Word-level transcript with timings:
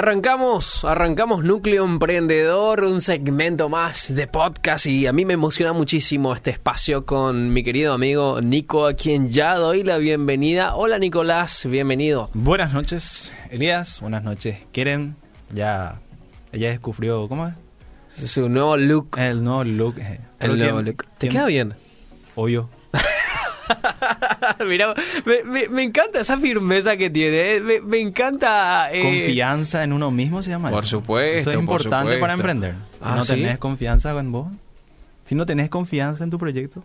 Arrancamos, 0.00 0.84
arrancamos 0.84 1.42
Núcleo 1.42 1.82
Emprendedor, 1.86 2.84
un 2.84 3.00
segmento 3.00 3.70
más 3.70 4.14
de 4.14 4.26
podcast 4.26 4.84
y 4.84 5.06
a 5.06 5.12
mí 5.14 5.24
me 5.24 5.32
emociona 5.32 5.72
muchísimo 5.72 6.34
este 6.34 6.50
espacio 6.50 7.06
con 7.06 7.50
mi 7.54 7.64
querido 7.64 7.94
amigo 7.94 8.42
Nico, 8.42 8.84
a 8.86 8.92
quien 8.92 9.30
ya 9.30 9.54
doy 9.54 9.84
la 9.84 9.96
bienvenida. 9.96 10.74
Hola 10.76 10.98
Nicolás, 10.98 11.64
bienvenido. 11.64 12.28
Buenas 12.34 12.74
noches, 12.74 13.32
Elías. 13.50 14.02
Buenas 14.02 14.22
noches, 14.22 14.58
Keren. 14.70 15.16
Ya, 15.54 15.98
ella 16.52 16.68
descubrió, 16.68 17.26
¿cómo 17.26 17.46
es? 17.46 18.30
Su 18.30 18.50
nuevo 18.50 18.76
look. 18.76 19.16
El 19.16 19.42
nuevo 19.42 19.64
look. 19.64 19.98
eh. 19.98 20.20
El 20.40 20.58
nuevo 20.58 20.82
look. 20.82 21.06
¿Te 21.16 21.28
que- 21.28 21.32
queda 21.32 21.46
bien? 21.46 21.72
Obvio. 22.34 22.68
Mira, 24.66 24.94
me, 25.24 25.42
me- 25.44 25.68
me 25.68 25.82
encanta 25.82 26.20
esa 26.20 26.36
firmeza 26.38 26.96
que 26.96 27.10
tiene, 27.10 27.54
eh, 27.56 27.60
me, 27.60 27.80
me 27.80 27.98
encanta... 28.00 28.88
eh, 28.92 29.02
Confianza 29.02 29.84
en 29.84 29.92
uno 29.92 30.10
mismo 30.10 30.42
se 30.42 30.50
llama 30.50 30.70
Por 30.70 30.84
eso. 30.84 30.98
supuesto, 30.98 31.38
Eso 31.38 31.50
es 31.50 31.56
por 31.56 31.62
importante 31.80 32.18
para 32.18 32.34
emprender. 32.34 32.72
Si 32.74 32.98
Ah, 33.00 33.16
no 33.16 33.22
¿sí? 33.24 33.34
tenés 33.34 33.58
confianza 33.58 34.10
en 34.18 34.32
vos, 34.32 34.48
si 35.24 35.34
no 35.34 35.46
tenés 35.46 35.68
confianza 35.68 36.24
en 36.24 36.30
tu 36.30 36.38
proyecto, 36.38 36.82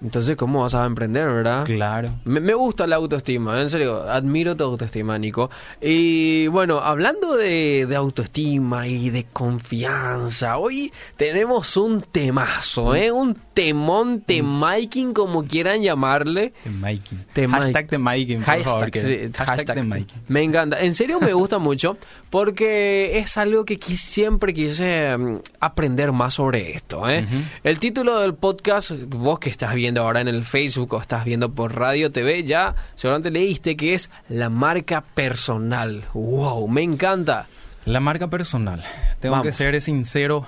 Entonces, 0.00 0.36
¿cómo 0.36 0.62
vas 0.62 0.74
a 0.76 0.84
emprender, 0.86 1.26
verdad? 1.26 1.64
claro. 1.64 2.10
Me, 2.24 2.38
me 2.40 2.54
gusta 2.54 2.86
la 2.86 2.96
autoestima, 2.96 3.60
en 3.60 3.68
serio, 3.68 4.02
admiro 4.08 4.56
tu 4.56 4.62
autoestima, 4.64 5.18
Nico. 5.18 5.50
Y 5.80 6.46
bueno, 6.48 6.78
hablando 6.78 7.36
de, 7.36 7.84
de 7.88 7.96
autoestima 7.96 8.86
y 8.86 9.10
de 9.10 9.24
confianza, 9.24 10.58
hoy 10.58 10.92
tenemos 11.16 11.76
un 11.76 12.02
temazo, 12.02 12.94
¿eh? 12.94 13.10
Un 13.10 13.34
temón, 13.54 14.20
temiking, 14.20 15.12
como 15.12 15.44
quieran 15.44 15.82
llamarle. 15.82 16.52
De 16.64 16.70
Miking. 16.70 17.24
Te 17.32 17.48
Hashtag 17.48 17.88
de 17.90 17.98
Miking, 17.98 18.36
por 18.42 18.44
favor. 18.44 18.64
Hashtag, 18.64 18.90
que- 18.92 19.00
sí, 19.00 19.32
hashtag 19.36 19.76
hashtag. 19.78 20.06
Me 20.28 20.42
encanta. 20.42 20.80
En 20.80 20.94
serio 20.94 21.20
me 21.20 21.32
gusta 21.32 21.58
mucho 21.58 21.96
porque 22.30 23.18
es 23.18 23.36
algo 23.38 23.64
que 23.64 23.78
quis- 23.80 23.96
siempre 23.96 24.52
quise 24.52 25.16
mm, 25.16 25.38
aprender 25.60 26.12
más 26.12 26.34
sobre 26.34 26.72
esto. 26.76 27.08
¿eh? 27.08 27.26
El 27.64 27.78
título 27.78 28.20
del 28.20 28.34
podcast, 28.34 28.92
vos 29.08 29.38
que 29.38 29.50
estás 29.50 29.74
viendo 29.74 30.02
ahora 30.02 30.20
en 30.20 30.28
el 30.28 30.44
Facebook 30.44 30.94
o 30.94 31.00
estás 31.00 31.24
viendo 31.24 31.50
por 31.52 31.74
Radio 31.74 32.12
TV, 32.12 32.44
ya 32.44 32.74
seguramente 32.94 33.30
leíste 33.30 33.76
que 33.76 33.94
es 33.94 34.10
la 34.28 34.50
marca 34.50 35.00
personal. 35.02 36.04
¡Wow! 36.14 36.68
Me 36.68 36.82
encanta. 36.82 37.46
La 37.84 38.00
marca 38.00 38.28
personal. 38.28 38.82
Tengo 39.20 39.32
Vamos. 39.32 39.46
que 39.46 39.52
ser 39.52 39.80
sincero. 39.80 40.44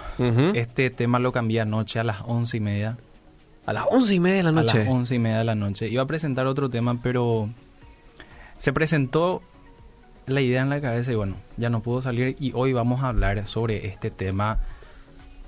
Este 0.55 0.91
tema 0.91 1.19
lo 1.19 1.33
cambié 1.33 1.63
anoche 1.63 1.99
a 1.99 2.05
las 2.05 2.21
once 2.27 2.59
y 2.59 2.61
media. 2.61 2.99
A 3.65 3.73
las 3.73 3.85
once 3.91 4.15
y 4.15 4.21
media 4.21 4.39
de 4.39 4.43
la 4.43 4.49
A 4.51 4.53
noche. 4.53 4.79
las 4.81 4.89
once 4.89 5.15
y 5.15 5.19
media 5.19 5.39
de 5.39 5.45
la 5.45 5.55
noche. 5.55 5.89
Iba 5.89 6.03
a 6.03 6.07
presentar 6.07 6.47
otro 6.47 6.69
tema, 6.69 6.99
pero 7.03 7.49
se 8.59 8.73
presentó 8.75 9.43
la 10.33 10.41
idea 10.41 10.63
en 10.63 10.71
la 10.71 10.81
cabeza 10.81 11.13
y 11.13 11.15
bueno, 11.15 11.37
ya 11.57 11.71
no 11.71 11.81
pudo 11.81 12.03
salir. 12.03 12.37
Y 12.41 12.53
hoy 12.55 12.73
vamos 12.73 13.03
a 13.03 13.09
hablar 13.09 13.47
sobre 13.47 13.87
este 13.87 14.11
tema 14.11 14.59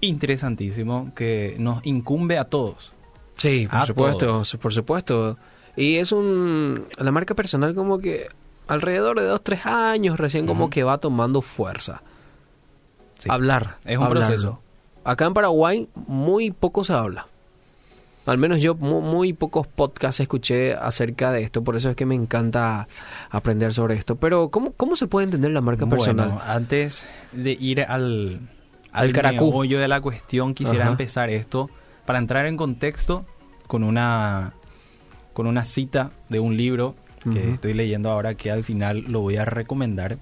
interesantísimo 0.01 1.13
que 1.15 1.57
nos 1.59 1.85
incumbe 1.87 2.39
a 2.39 2.45
todos. 2.45 2.93
Sí, 3.37 3.67
por 3.71 3.81
A 3.81 3.87
supuesto, 3.87 4.27
todos. 4.27 4.57
por 4.57 4.73
supuesto. 4.73 5.39
Y 5.77 5.97
es 5.97 6.13
un... 6.13 6.87
La 6.99 7.11
marca 7.13 7.35
personal 7.35 7.75
como 7.75 7.99
que 7.99 8.27
alrededor 8.69 9.19
de 9.21 9.27
dos, 9.27 9.43
tres 9.43 9.65
años 9.67 10.19
recién 10.19 10.47
como 10.47 10.71
que 10.71 10.83
va 10.83 10.99
tomando 10.99 11.41
fuerza. 11.43 12.03
Sí. 13.19 13.29
Hablar. 13.31 13.79
Es 13.85 13.97
un 13.97 14.05
hablarlo. 14.05 14.27
proceso. 14.29 14.61
Acá 15.05 15.27
en 15.27 15.35
Paraguay 15.35 15.89
muy 16.07 16.51
poco 16.51 16.85
se 16.85 16.93
habla. 16.93 17.27
Al 18.25 18.39
menos 18.39 18.62
yo 18.62 18.75
mu- 18.77 19.01
muy, 19.01 19.33
pocos 19.33 19.67
podcasts 19.67 20.20
escuché 20.20 20.75
acerca 20.75 21.33
de 21.33 21.42
esto, 21.42 21.65
por 21.65 21.75
eso 21.77 21.91
es 21.91 21.97
que 21.97 22.06
me 22.06 22.15
encanta 22.15 22.87
aprender 23.31 23.75
sobre 23.75 23.95
esto. 23.97 24.14
Pero 24.17 24.48
¿cómo, 24.51 24.73
cómo 24.73 24.95
se 24.95 25.09
puede 25.09 25.25
entender 25.25 25.51
la 25.51 25.61
marca 25.61 25.87
personal? 25.87 26.29
Bueno, 26.29 26.42
antes 26.47 27.05
de 27.33 27.53
ir 27.53 27.83
al, 27.83 28.41
Al 28.92 29.09
al 29.09 29.12
de 29.79 29.89
la 29.89 30.01
cuestión, 30.01 30.55
quisiera 30.55 30.84
Ajá. 30.84 30.92
empezar 30.92 31.31
esto 31.31 31.69
para 32.06 32.20
entrar 32.20 32.47
en 32.47 32.56
contexto 32.56 33.27
con 33.67 33.83
una, 33.83 34.52
con 35.33 35.47
una 35.48 35.64
cita 35.64 36.11
de 36.29 36.39
un 36.39 36.57
libro 36.57 36.95
que 37.33 37.51
estoy 37.52 37.73
leyendo 37.73 38.11
ahora 38.11 38.35
que 38.35 38.51
al 38.51 38.64
final 38.64 39.05
lo 39.08 39.20
voy 39.20 39.36
a 39.36 39.45
recomendar. 39.45 40.18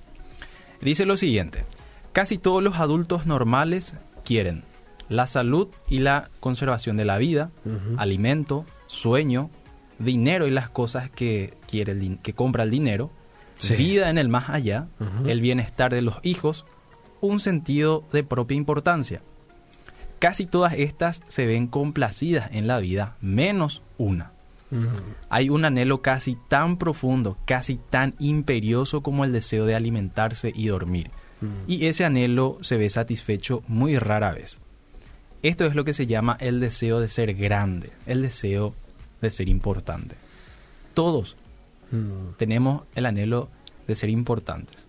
Dice 0.83 1.05
lo 1.07 1.17
siguiente, 1.17 1.65
casi 2.13 2.39
todos 2.39 2.63
los 2.63 2.79
adultos 2.79 3.27
normales 3.27 3.95
quieren 4.25 4.63
la 5.11 5.27
salud 5.27 5.69
y 5.89 5.99
la 5.99 6.31
conservación 6.41 6.97
de 6.97 7.05
la 7.05 7.19
vida, 7.19 7.51
alimento, 7.99 8.65
sueño, 8.87 9.51
dinero 9.99 10.47
y 10.47 10.51
las 10.51 10.71
cosas 10.71 11.11
que 11.11 11.53
quiere 11.69 11.93
el 11.93 12.19
que 12.23 12.33
compra 12.33 12.63
el 12.63 12.71
dinero, 12.71 13.11
Sí. 13.59 13.77
vida 13.77 14.09
en 14.09 14.17
el 14.17 14.31
más 14.31 14.49
allá, 14.49 14.87
el 15.27 15.43
bienestar 15.43 15.93
de 15.93 16.01
los 16.01 16.19
hijos, 16.23 16.65
un 17.21 17.41
sentido 17.41 18.05
de 18.11 18.25
propia 18.25 18.57
importancia. 18.57 19.21
Casi 20.19 20.47
todas 20.47 20.75
estas 20.75 21.21
se 21.29 21.45
ven 21.45 21.67
complacidas 21.67 22.49
en 22.53 22.67
la 22.67 22.79
vida, 22.79 23.17
menos 23.21 23.83
una. 23.99 24.33
Hay 25.29 25.51
un 25.51 25.65
anhelo 25.65 26.01
casi 26.01 26.39
tan 26.49 26.79
profundo, 26.79 27.37
casi 27.45 27.81
tan 27.91 28.15
imperioso 28.21 29.03
como 29.03 29.25
el 29.25 29.33
deseo 29.33 29.67
de 29.67 29.75
alimentarse 29.75 30.53
y 30.55 30.69
dormir. 30.69 31.11
Y 31.67 31.87
ese 31.87 32.05
anhelo 32.05 32.59
se 32.61 32.77
ve 32.77 32.89
satisfecho 32.91 33.65
muy 33.67 33.99
rara 33.99 34.33
vez. 34.33 34.60
Esto 35.43 35.65
es 35.65 35.75
lo 35.75 35.85
que 35.85 35.95
se 35.95 36.07
llama 36.07 36.37
el 36.41 36.61
deseo 36.61 37.01
de 37.01 37.09
ser 37.09 37.35
grande, 37.35 37.91
el 38.07 38.23
deseo 38.23 38.75
de 39.21 39.31
ser 39.31 39.49
importante. 39.49 40.17
Todos 40.95 41.37
Ujú. 41.93 42.35
tenemos 42.37 42.83
el 42.95 43.07
anhelo 43.07 43.49
de 43.87 43.95
ser 43.95 44.11
importantes. 44.11 44.87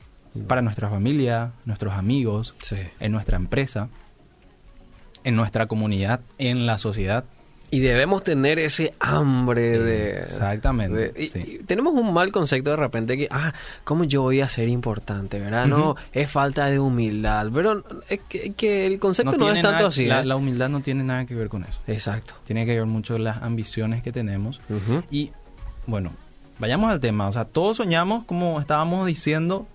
Para 0.47 0.61
nuestra 0.61 0.89
familia, 0.89 1.51
nuestros 1.65 1.93
amigos, 1.93 2.55
Sí. 2.61 2.77
en 2.99 3.11
nuestra 3.11 3.35
empresa, 3.37 3.89
en 5.23 5.35
nuestra 5.35 5.67
comunidad, 5.67 6.21
en 6.37 6.65
la 6.65 6.77
sociedad. 6.77 7.25
Y 7.73 7.79
debemos 7.79 8.21
tener 8.23 8.59
ese 8.59 8.93
hambre 8.99 9.79
de... 9.79 10.19
Exactamente, 10.23 11.13
de- 11.13 11.23
y- 11.23 11.27
sí. 11.29 11.39
y 11.61 11.63
tenemos 11.63 11.93
un 11.93 12.13
mal 12.13 12.29
concepto 12.33 12.71
de 12.71 12.75
repente 12.75 13.17
que, 13.17 13.29
ah, 13.31 13.53
¿cómo 13.85 14.03
yo 14.03 14.23
voy 14.23 14.41
a 14.41 14.49
ser 14.49 14.67
importante, 14.67 15.39
verdad? 15.39 15.67
No, 15.67 15.95
es 16.11 16.29
falta 16.29 16.65
de 16.65 16.79
humildad. 16.79 17.47
Pero 17.53 17.83
es 18.09 18.19
que, 18.27 18.51
que 18.53 18.85
el 18.85 18.99
concepto 18.99 19.37
no, 19.37 19.47
es 19.49 19.61
tanto 19.61 19.71
nada- 19.71 19.87
así. 19.87 20.05
La, 20.05 20.19
¿eh? 20.19 20.25
la 20.25 20.35
humildad 20.35 20.67
no 20.67 20.81
tiene 20.81 21.03
nada 21.05 21.25
que 21.25 21.33
ver 21.33 21.47
con 21.47 21.63
eso. 21.63 21.79
Exacto. 21.87 22.33
Tiene 22.43 22.65
que 22.65 22.75
ver 22.75 22.85
mucho 22.85 23.13
con 23.13 23.23
las 23.23 23.41
ambiciones 23.41 24.03
que 24.03 24.11
tenemos. 24.11 24.59
Y 25.09 25.31
bueno, 25.87 26.11
vayamos 26.59 26.91
al 26.91 26.99
tema. 26.99 27.29
O 27.29 27.31
sea, 27.31 27.45
todos 27.45 27.77
soñamos, 27.77 28.25
como 28.25 28.59
estábamos 28.59 29.07
diciendo, 29.07 29.65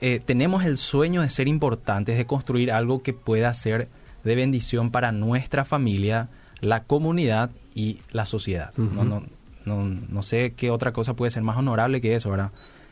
eh, 0.00 0.20
tenemos 0.24 0.64
el 0.64 0.78
sueño 0.78 1.22
de 1.22 1.30
ser 1.30 1.48
importantes, 1.48 2.16
de 2.16 2.26
construir 2.26 2.70
algo 2.70 3.02
que 3.02 3.12
pueda 3.12 3.52
ser 3.54 3.88
de 4.22 4.34
bendición 4.36 4.92
para 4.92 5.10
nuestra 5.10 5.64
familia, 5.64 6.28
la 6.64 6.84
comunidad 6.84 7.50
y 7.74 7.98
la 8.10 8.26
sociedad. 8.26 8.72
No, 8.76 9.04
no, 9.04 9.22
no, 9.64 9.84
no 9.84 10.22
sé 10.22 10.52
qué 10.56 10.70
otra 10.70 10.92
cosa 10.92 11.14
puede 11.14 11.30
ser 11.30 11.42
más 11.42 11.56
honorable 11.56 12.00
que 12.00 12.14
eso, 12.14 12.30
¿verdad? 12.30 12.50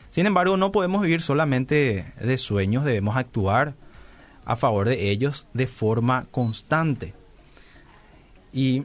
Sin 0.09 0.25
embargo, 0.25 0.57
no 0.57 0.71
podemos 0.71 1.01
vivir 1.01 1.21
solamente 1.21 2.13
de 2.21 2.37
sueños, 2.37 2.85
debemos 2.85 3.15
actuar 3.15 3.73
a 4.45 4.55
favor 4.55 4.87
de 4.87 5.09
ellos 5.09 5.47
de 5.53 5.67
forma 5.67 6.25
constante. 6.31 7.13
Y 8.51 8.83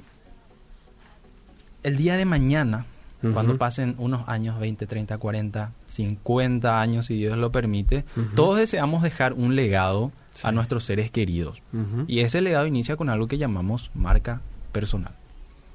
el 1.82 1.96
día 1.96 2.16
de 2.16 2.24
mañana, 2.24 2.86
cuando 3.34 3.58
pasen 3.58 3.94
unos 3.98 4.28
años, 4.28 4.58
20, 4.60 4.86
30, 4.86 5.18
40, 5.18 5.72
50 5.88 6.80
años, 6.80 7.06
si 7.06 7.16
Dios 7.16 7.36
lo 7.36 7.50
permite, 7.52 8.04
todos 8.36 8.56
deseamos 8.56 9.02
dejar 9.02 9.32
un 9.32 9.56
legado 9.56 10.12
Sí. 10.34 10.46
a 10.46 10.52
nuestros 10.52 10.84
seres 10.84 11.10
queridos. 11.10 11.60
Y 12.06 12.20
ese 12.20 12.40
legado 12.40 12.66
inicia 12.66 12.94
con 12.96 13.08
algo 13.08 13.26
que 13.26 13.38
llamamos 13.38 13.90
marca 13.94 14.40
personal. 14.72 15.12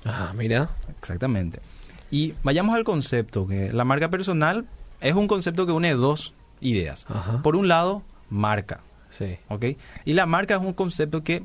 Ah, 0.06 0.34
mira. 0.36 0.70
Exactamente. 1.00 1.60
Y 2.12 2.34
vayamos 2.44 2.76
al 2.76 2.84
concepto, 2.84 3.48
que 3.48 3.72
la 3.74 3.84
marca 3.86 4.10
personal 4.10 4.66
es 5.02 5.16
un 5.16 5.28
concepto 5.28 5.66
que 5.66 5.72
une 5.72 5.94
dos 5.94 6.34
ideas. 6.62 7.06
Ajá. 7.10 7.42
Por 7.42 7.56
un 7.56 7.68
lado, 7.68 8.04
marca. 8.30 8.82
Sí. 9.10 9.38
¿ok? 9.50 9.66
Y 10.06 10.14
la 10.14 10.26
marca 10.26 10.56
es 10.56 10.62
un 10.62 10.74
concepto 10.74 11.24
que 11.24 11.44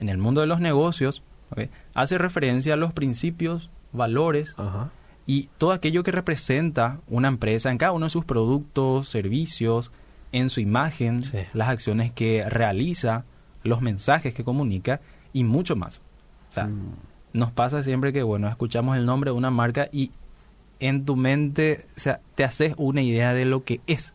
en 0.00 0.08
el 0.08 0.18
mundo 0.18 0.40
de 0.40 0.46
los 0.46 0.60
negocios 0.60 1.22
hace 1.94 2.16
referencia 2.18 2.74
a 2.74 2.76
los 2.76 2.92
principios, 2.92 3.68
valores 3.92 4.54
Ajá. 4.56 4.90
y 5.26 5.50
todo 5.58 5.72
aquello 5.72 6.02
que 6.02 6.10
representa 6.12 6.98
una 7.08 7.28
empresa 7.28 7.70
en 7.70 7.76
cada 7.78 7.92
uno 7.92 8.06
de 8.06 8.10
sus 8.10 8.24
productos, 8.24 9.08
servicios, 9.08 9.90
en 10.32 10.48
su 10.48 10.60
imagen, 10.60 11.24
Sí. 11.24 11.38
las 11.52 11.68
acciones 11.68 12.10
que 12.12 12.44
realiza, 12.48 13.24
los 13.64 13.82
mensajes 13.82 14.32
que 14.34 14.44
comunica 14.44 15.00
y 15.34 15.44
mucho 15.44 15.76
más. 15.76 16.00
O 16.52 16.54
sea, 16.54 16.66
Mm. 16.66 16.96
nos 17.32 17.50
pasa 17.50 17.82
siempre 17.82 18.12
que, 18.12 18.22
bueno, 18.22 18.46
escuchamos 18.46 18.98
el 18.98 19.06
nombre 19.06 19.30
de 19.30 19.36
una 19.38 19.50
marca 19.50 19.88
y 19.90 20.10
en 20.80 21.06
tu 21.06 21.16
mente 21.16 21.86
o 21.96 22.00
sea, 22.00 22.20
te 22.34 22.44
haces 22.44 22.74
una 22.76 23.00
idea 23.00 23.32
de 23.32 23.46
lo 23.46 23.64
que 23.64 23.80
es 23.86 24.12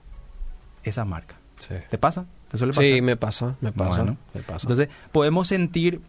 esa 0.84 1.04
marca. 1.04 1.36
Sí. 1.60 1.74
¿Te 1.90 1.98
pasa? 1.98 2.28
¿Te 2.50 2.60
suele 2.60 2.74
pasar? 2.74 2.86
Sí, 2.86 3.02
me 3.02 3.18
pasa, 3.18 3.56
me 3.60 3.72
pasa, 3.72 4.04
Bueno. 4.04 4.18
me 4.36 4.42
pasa. 4.44 4.60
Entonces, 4.66 4.90
podemos 5.12 5.48
sentir 5.48 6.00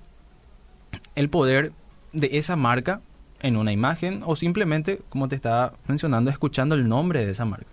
el 1.14 1.30
poder 1.30 1.72
de 2.12 2.28
esa 2.34 2.56
marca 2.56 3.00
en 3.40 3.56
una 3.56 3.72
imagen 3.72 4.22
o 4.26 4.36
simplemente, 4.36 5.00
como 5.08 5.28
te 5.28 5.34
estaba 5.36 5.72
mencionando, 5.86 6.30
escuchando 6.30 6.74
el 6.74 6.88
nombre 6.88 7.24
de 7.24 7.32
esa 7.32 7.46
marca. 7.46 7.66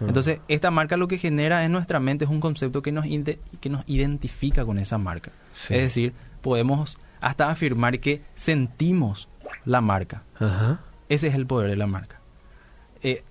Ah. 0.00 0.04
Entonces, 0.08 0.40
esta 0.48 0.70
marca 0.70 0.96
lo 0.96 1.08
que 1.08 1.18
genera 1.18 1.64
en 1.66 1.72
nuestra 1.72 2.00
mente 2.00 2.24
es 2.24 2.30
un 2.30 2.40
concepto 2.40 2.80
que 2.82 2.90
nos, 2.92 3.04
que 3.04 3.68
nos 3.68 3.82
identifica 3.86 4.64
con 4.64 4.78
esa 4.78 4.96
marca. 4.96 5.30
Sí. 5.52 5.74
Es 5.74 5.82
decir, 5.82 6.12
podemos 6.40 6.96
hasta 7.20 7.50
afirmar 7.50 8.00
que 8.00 8.22
sentimos 8.34 9.28
la 9.64 9.80
marca. 9.80 10.22
Ajá. 10.38 10.80
Ese 11.08 11.28
es 11.28 11.34
el 11.34 11.46
poder 11.46 11.70
de 11.70 11.76
la 11.76 11.86
marca. 11.86 12.20
Eh, 13.02 13.24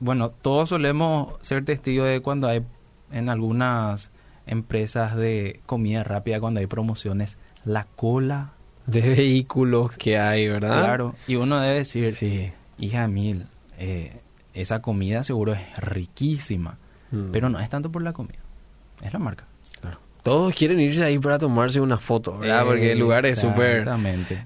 bueno, 0.00 0.30
todos 0.30 0.70
solemos 0.70 1.34
ser 1.42 1.64
testigos 1.64 2.08
de 2.08 2.20
cuando 2.20 2.48
hay 2.48 2.64
en 3.10 3.28
algunas 3.28 4.10
empresas 4.46 5.14
de 5.16 5.60
comida 5.66 6.02
rápida, 6.04 6.40
cuando 6.40 6.60
hay 6.60 6.66
promociones, 6.66 7.38
la 7.64 7.84
cola. 7.84 8.52
De 8.86 9.00
vehículos 9.00 9.96
que 9.96 10.18
hay, 10.18 10.48
¿verdad? 10.48 10.74
Claro. 10.78 11.14
Y 11.28 11.36
uno 11.36 11.60
debe 11.60 11.74
decir, 11.78 12.14
Sí. 12.14 12.50
hija 12.78 13.06
mil, 13.06 13.46
eh, 13.78 14.20
esa 14.54 14.82
comida 14.82 15.22
seguro 15.22 15.52
es 15.52 15.76
riquísima. 15.78 16.78
Mm. 17.12 17.30
Pero 17.30 17.48
no 17.48 17.60
es 17.60 17.68
tanto 17.68 17.92
por 17.92 18.02
la 18.02 18.12
comida, 18.12 18.40
es 19.02 19.12
la 19.12 19.18
marca. 19.18 19.44
Todos 20.22 20.54
quieren 20.54 20.78
irse 20.78 21.02
ahí 21.02 21.18
para 21.18 21.38
tomarse 21.38 21.80
una 21.80 21.98
foto, 21.98 22.38
¿verdad? 22.38 22.64
Porque 22.64 22.92
el 22.92 22.98
lugar 23.00 23.26
es 23.26 23.40
súper 23.40 23.88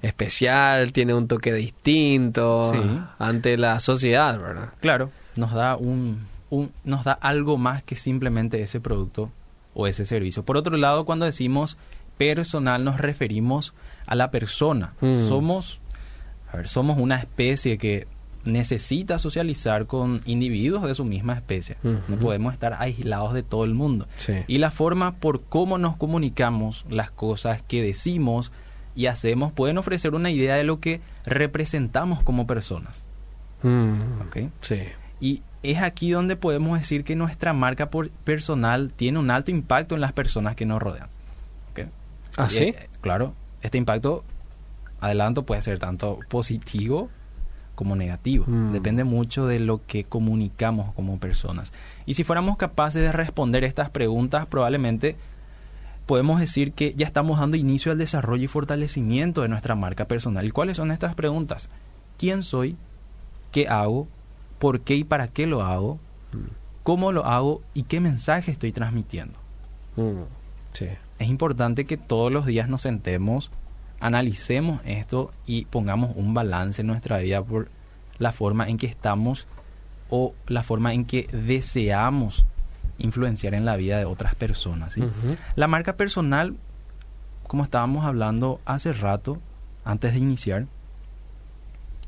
especial, 0.02 0.92
tiene 0.92 1.12
un 1.14 1.28
toque 1.28 1.52
distinto 1.52 2.72
Sí. 2.72 2.78
ante 3.18 3.58
la 3.58 3.78
sociedad, 3.80 4.40
¿verdad? 4.40 4.70
Claro, 4.80 5.10
nos 5.36 5.52
da 5.52 5.76
un, 5.76 6.20
un- 6.50 6.72
nos 6.84 7.04
da 7.04 7.12
algo 7.12 7.58
más 7.58 7.82
que 7.82 7.96
simplemente 7.96 8.62
ese 8.62 8.80
producto 8.80 9.30
o 9.74 9.86
ese 9.86 10.06
servicio. 10.06 10.42
Por 10.44 10.56
otro 10.56 10.76
lado, 10.78 11.04
cuando 11.04 11.26
decimos 11.26 11.76
personal 12.16 12.82
nos 12.82 12.98
referimos 12.98 13.74
a 14.06 14.14
la 14.14 14.30
persona. 14.30 14.94
Mm. 15.02 15.28
Somos, 15.28 15.80
a 16.50 16.56
ver, 16.56 16.68
somos 16.68 16.96
una 16.98 17.16
especie 17.16 17.76
que 17.76 18.06
necesita 18.46 19.18
socializar 19.18 19.86
con 19.86 20.20
individuos 20.24 20.82
de 20.84 20.94
su 20.94 21.04
misma 21.04 21.34
especie. 21.34 21.76
No 21.82 22.16
podemos 22.20 22.52
estar 22.52 22.74
aislados 22.78 23.34
de 23.34 23.42
todo 23.42 23.64
el 23.64 23.74
mundo. 23.74 24.06
Sí. 24.16 24.34
Y 24.46 24.58
la 24.58 24.70
forma 24.70 25.16
por 25.16 25.44
cómo 25.44 25.78
nos 25.78 25.96
comunicamos, 25.96 26.84
las 26.88 27.10
cosas 27.10 27.62
que 27.62 27.82
decimos 27.82 28.52
y 28.94 29.06
hacemos 29.06 29.52
pueden 29.52 29.78
ofrecer 29.78 30.14
una 30.14 30.30
idea 30.30 30.54
de 30.56 30.64
lo 30.64 30.80
que 30.80 31.00
representamos 31.24 32.22
como 32.22 32.46
personas. 32.46 33.04
Mm. 33.62 34.20
¿ok? 34.26 34.36
Sí. 34.62 34.80
Y 35.20 35.42
es 35.62 35.82
aquí 35.82 36.10
donde 36.10 36.36
podemos 36.36 36.78
decir 36.78 37.02
que 37.04 37.16
nuestra 37.16 37.52
marca 37.52 37.90
por- 37.90 38.10
personal 38.10 38.92
tiene 38.94 39.18
un 39.18 39.30
alto 39.30 39.50
impacto 39.50 39.94
en 39.94 40.00
las 40.00 40.12
personas 40.12 40.54
que 40.56 40.66
nos 40.66 40.80
rodean. 40.80 41.08
¿ok? 41.72 41.80
¿Ah, 42.38 42.46
Y, 42.48 42.52
sí? 42.52 42.62
eh, 42.64 42.88
claro, 43.00 43.34
este 43.62 43.78
impacto, 43.78 44.24
adelanto, 45.00 45.44
puede 45.44 45.62
ser 45.62 45.78
tanto 45.78 46.18
positivo 46.28 47.10
como 47.76 47.94
negativo. 47.94 48.44
Mm. 48.48 48.72
Depende 48.72 49.04
mucho 49.04 49.46
de 49.46 49.60
lo 49.60 49.86
que 49.86 50.02
comunicamos 50.02 50.92
como 50.94 51.20
personas. 51.20 51.72
Y 52.06 52.14
si 52.14 52.24
fuéramos 52.24 52.56
capaces 52.56 53.02
de 53.02 53.12
responder 53.12 53.62
estas 53.62 53.90
preguntas, 53.90 54.46
probablemente 54.46 55.14
podemos 56.06 56.40
decir 56.40 56.72
que 56.72 56.94
ya 56.96 57.06
estamos 57.06 57.38
dando 57.38 57.56
inicio 57.56 57.92
al 57.92 57.98
desarrollo 57.98 58.44
y 58.44 58.48
fortalecimiento 58.48 59.42
de 59.42 59.48
nuestra 59.48 59.76
marca 59.76 60.06
personal. 60.06 60.44
¿Y 60.46 60.50
cuáles 60.50 60.78
son 60.78 60.90
estas 60.90 61.14
preguntas? 61.14 61.68
¿Quién 62.18 62.42
soy? 62.42 62.76
¿Qué 63.52 63.68
hago? 63.68 64.08
¿Por 64.58 64.80
qué 64.80 64.96
y 64.96 65.04
para 65.04 65.28
qué 65.28 65.46
lo 65.46 65.62
hago? 65.62 66.00
¿Cómo 66.82 67.12
lo 67.12 67.26
hago? 67.26 67.62
¿Y 67.74 67.84
qué 67.84 68.00
mensaje 68.00 68.50
estoy 68.50 68.72
transmitiendo? 68.72 69.38
Mm. 69.96 70.22
Sí. 70.72 70.88
Es 71.18 71.28
importante 71.28 71.84
que 71.84 71.96
todos 71.96 72.32
los 72.32 72.46
días 72.46 72.68
nos 72.68 72.82
sentemos, 72.82 73.50
analicemos 74.00 74.80
esto 74.84 75.30
y 75.46 75.64
pongamos 75.66 76.14
un 76.16 76.34
balance 76.34 76.82
en 76.82 76.86
nuestra 76.86 77.18
vida 77.18 77.42
por 77.42 77.68
la 78.18 78.32
forma 78.32 78.68
en 78.68 78.78
que 78.78 78.86
estamos 78.86 79.46
o 80.10 80.34
la 80.46 80.62
forma 80.62 80.94
en 80.94 81.04
que 81.04 81.28
deseamos 81.32 82.44
influenciar 82.98 83.54
en 83.54 83.64
la 83.64 83.76
vida 83.76 83.98
de 83.98 84.04
otras 84.04 84.34
personas. 84.34 84.94
La 85.54 85.66
marca 85.66 85.96
personal, 85.96 86.56
como 87.46 87.64
estábamos 87.64 88.04
hablando 88.04 88.60
hace 88.64 88.92
rato, 88.92 89.38
antes 89.84 90.14
de 90.14 90.18
iniciar, 90.18 90.66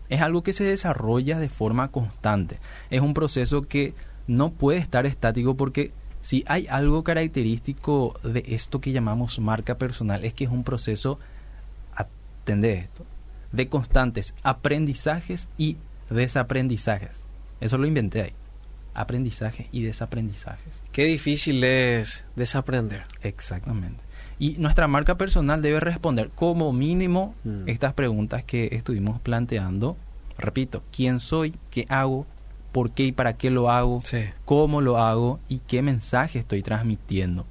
es 0.08 0.20
algo 0.20 0.42
que 0.42 0.52
se 0.52 0.64
desarrolla 0.64 1.38
de 1.38 1.48
forma 1.48 1.88
constante. 1.88 2.58
Es 2.90 3.02
un 3.02 3.14
proceso 3.14 3.62
que 3.62 3.94
no 4.26 4.50
puede 4.50 4.78
estar 4.78 5.06
estático 5.06 5.56
porque 5.56 5.92
si 6.20 6.44
hay 6.46 6.66
algo 6.68 7.04
característico 7.04 8.18
de 8.22 8.44
esto 8.48 8.80
que 8.80 8.92
llamamos 8.92 9.38
marca 9.38 9.76
personal 9.76 10.24
es 10.24 10.34
que 10.34 10.44
es 10.44 10.50
un 10.50 10.64
proceso, 10.64 11.18
atende 12.48 12.72
esto, 12.72 13.04
de 13.52 13.68
constantes 13.68 14.34
aprendizajes 14.42 15.48
y 15.58 15.76
desaprendizajes. 16.10 17.20
Eso 17.60 17.76
lo 17.78 17.86
inventé 17.86 18.22
ahí. 18.22 18.32
Aprendizajes 18.94 19.66
y 19.70 19.82
desaprendizajes. 19.82 20.82
Qué 20.92 21.04
difícil 21.04 21.62
es 21.62 22.24
desaprender. 22.36 23.04
Exactamente. 23.22 24.02
Y 24.38 24.56
nuestra 24.58 24.88
marca 24.88 25.16
personal 25.16 25.60
debe 25.62 25.80
responder 25.80 26.30
como 26.34 26.72
mínimo 26.72 27.34
Mm. 27.44 27.68
estas 27.68 27.92
preguntas 27.92 28.44
que 28.44 28.68
estuvimos 28.72 29.20
planteando. 29.20 29.96
Repito, 30.38 30.82
¿quién 30.92 31.20
soy? 31.20 31.54
¿Qué 31.70 31.86
hago? 31.88 32.26
¿Por 32.72 32.92
qué 32.92 33.04
y 33.04 33.12
para 33.12 33.36
qué 33.36 33.50
lo 33.50 33.70
hago? 33.70 34.00
Sí. 34.04 34.24
¿Cómo 34.44 34.80
lo 34.80 34.98
hago? 34.98 35.40
¿Y 35.48 35.58
qué 35.66 35.82
mensaje 35.82 36.38
estoy 36.38 36.62
transmitiendo? 36.62 37.46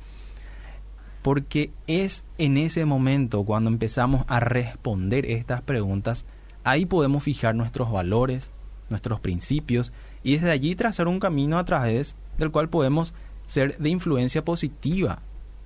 Porque 1.28 1.72
es 1.88 2.24
en 2.38 2.56
ese 2.56 2.86
momento 2.86 3.44
cuando 3.44 3.70
empezamos 3.70 4.24
a 4.30 4.40
responder 4.40 5.26
estas 5.26 5.62
preguntas, 5.62 6.24
ahí 6.64 6.86
podemos 6.86 7.22
fijar 7.22 7.54
nuestros 7.54 7.92
valores, 7.92 8.50
nuestros 8.90 9.20
principios 9.20 9.92
y 10.24 10.36
desde 10.38 10.52
allí 10.52 10.74
trazar 10.76 11.10
un 11.10 11.20
camino 11.20 11.60
a 11.60 11.66
través 11.66 12.16
del 12.38 12.50
cual 12.50 12.70
podemos 12.70 13.14
ser 13.46 13.78
de 13.78 13.90
influencia 13.90 14.46
positiva 14.46 15.20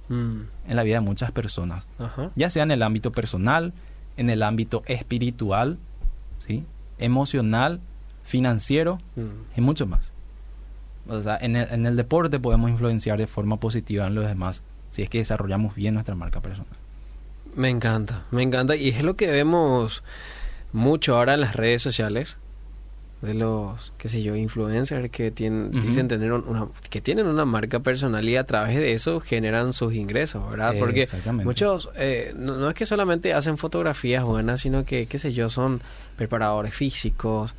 Mm. 0.10 0.42
en 0.68 0.76
la 0.76 0.82
vida 0.82 0.96
de 0.96 1.02
muchas 1.02 1.32
personas, 1.32 1.88
Ajá. 2.00 2.32
ya 2.36 2.50
sea 2.50 2.64
en 2.64 2.72
el 2.72 2.82
ámbito 2.82 3.12
personal, 3.12 3.72
en 4.18 4.32
el 4.32 4.42
ámbito 4.42 4.82
espiritual, 4.88 5.78
¿sí? 6.40 6.66
emocional, 6.98 7.80
financiero 8.24 8.98
Mm. 9.16 9.58
y 9.58 9.62
mucho 9.62 9.86
más. 9.86 10.10
O 11.08 11.22
sea, 11.22 11.38
en 11.38 11.56
el, 11.56 11.72
en 11.72 11.86
el 11.86 11.96
deporte 11.96 12.40
podemos 12.40 12.72
influenciar 12.72 13.20
de 13.20 13.28
forma 13.28 13.58
positiva 13.58 14.08
en 14.08 14.16
los 14.16 14.26
demás 14.26 14.64
si 14.92 15.02
es 15.02 15.10
que 15.10 15.18
desarrollamos 15.18 15.74
bien 15.76 15.96
nuestra 15.96 16.14
marca 16.14 16.40
personal. 16.42 16.74
Me 17.56 17.70
encanta, 17.70 18.24
me 18.32 18.44
encanta. 18.44 18.76
Y 18.76 18.90
es 18.90 19.02
lo 19.04 19.16
que 19.16 19.28
vemos 19.28 20.04
mucho 20.72 21.18
ahora 21.18 21.34
en 21.34 21.42
las 21.42 21.56
redes 21.56 21.82
sociales. 21.82 22.38
De 23.22 23.36
los, 23.36 23.94
qué 24.00 24.10
sé 24.10 24.24
yo, 24.24 24.36
influencers 24.36 25.12
que 25.12 25.30
tienen, 25.30 25.80
dicen 25.80 26.08
tener 26.08 26.32
un- 26.34 26.44
una, 26.48 26.68
que 26.90 27.02
tienen 27.02 27.28
una 27.28 27.46
marca 27.46 27.80
personal 27.80 28.28
y 28.28 28.36
a 28.36 28.46
través 28.46 28.76
de 28.78 28.94
eso 28.94 29.20
generan 29.20 29.74
sus 29.74 29.94
ingresos, 29.94 30.50
¿verdad? 30.50 30.74
Eh, 30.76 30.80
Porque 30.80 31.06
muchos, 31.46 31.90
eh, 31.98 32.34
no, 32.36 32.56
no 32.58 32.70
es 32.70 32.74
que 32.74 32.88
solamente 32.88 33.36
hacen 33.36 33.60
fotografías 33.60 34.24
buenas, 34.24 34.62
sino 34.62 34.86
que, 34.86 35.06
qué 35.06 35.20
sé 35.20 35.34
yo, 35.34 35.50
son 35.50 35.82
preparadores 36.16 36.74
físicos, 36.74 37.54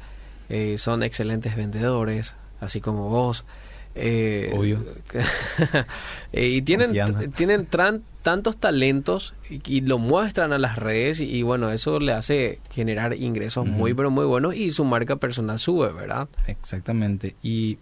eh, 0.49 0.79
son 0.79 1.05
excelentes 1.05 1.55
vendedores, 1.55 2.35
así 2.61 2.81
como 2.81 3.09
vos. 3.09 3.45
Eh, 3.95 4.53
Obvio. 4.57 4.85
eh, 6.33 6.47
y 6.49 6.63
tienen, 6.63 6.89
Confianza. 6.89 7.21
tienen 7.37 7.69
tran- 7.69 8.03
tantos 8.23 8.57
talentos 8.57 9.35
y, 9.51 9.61
y 9.77 9.81
lo 9.83 9.99
muestran 9.99 10.53
a 10.53 10.59
las 10.59 10.77
redes 10.77 11.21
y, 11.21 11.25
y 11.27 11.43
bueno, 11.43 11.71
eso 11.71 12.01
le 12.01 12.13
hace 12.13 12.61
generar 12.71 13.15
ingresos 13.17 13.67
muy 13.67 13.95
pero 13.95 14.11
muy 14.11 14.25
buenos 14.25 14.55
y 14.55 14.71
su 14.73 14.85
marca 14.85 15.17
personal 15.17 15.59
sube, 15.59 15.93
¿verdad? 15.93 16.29
Exactamente. 16.47 17.37
Y 17.43 17.79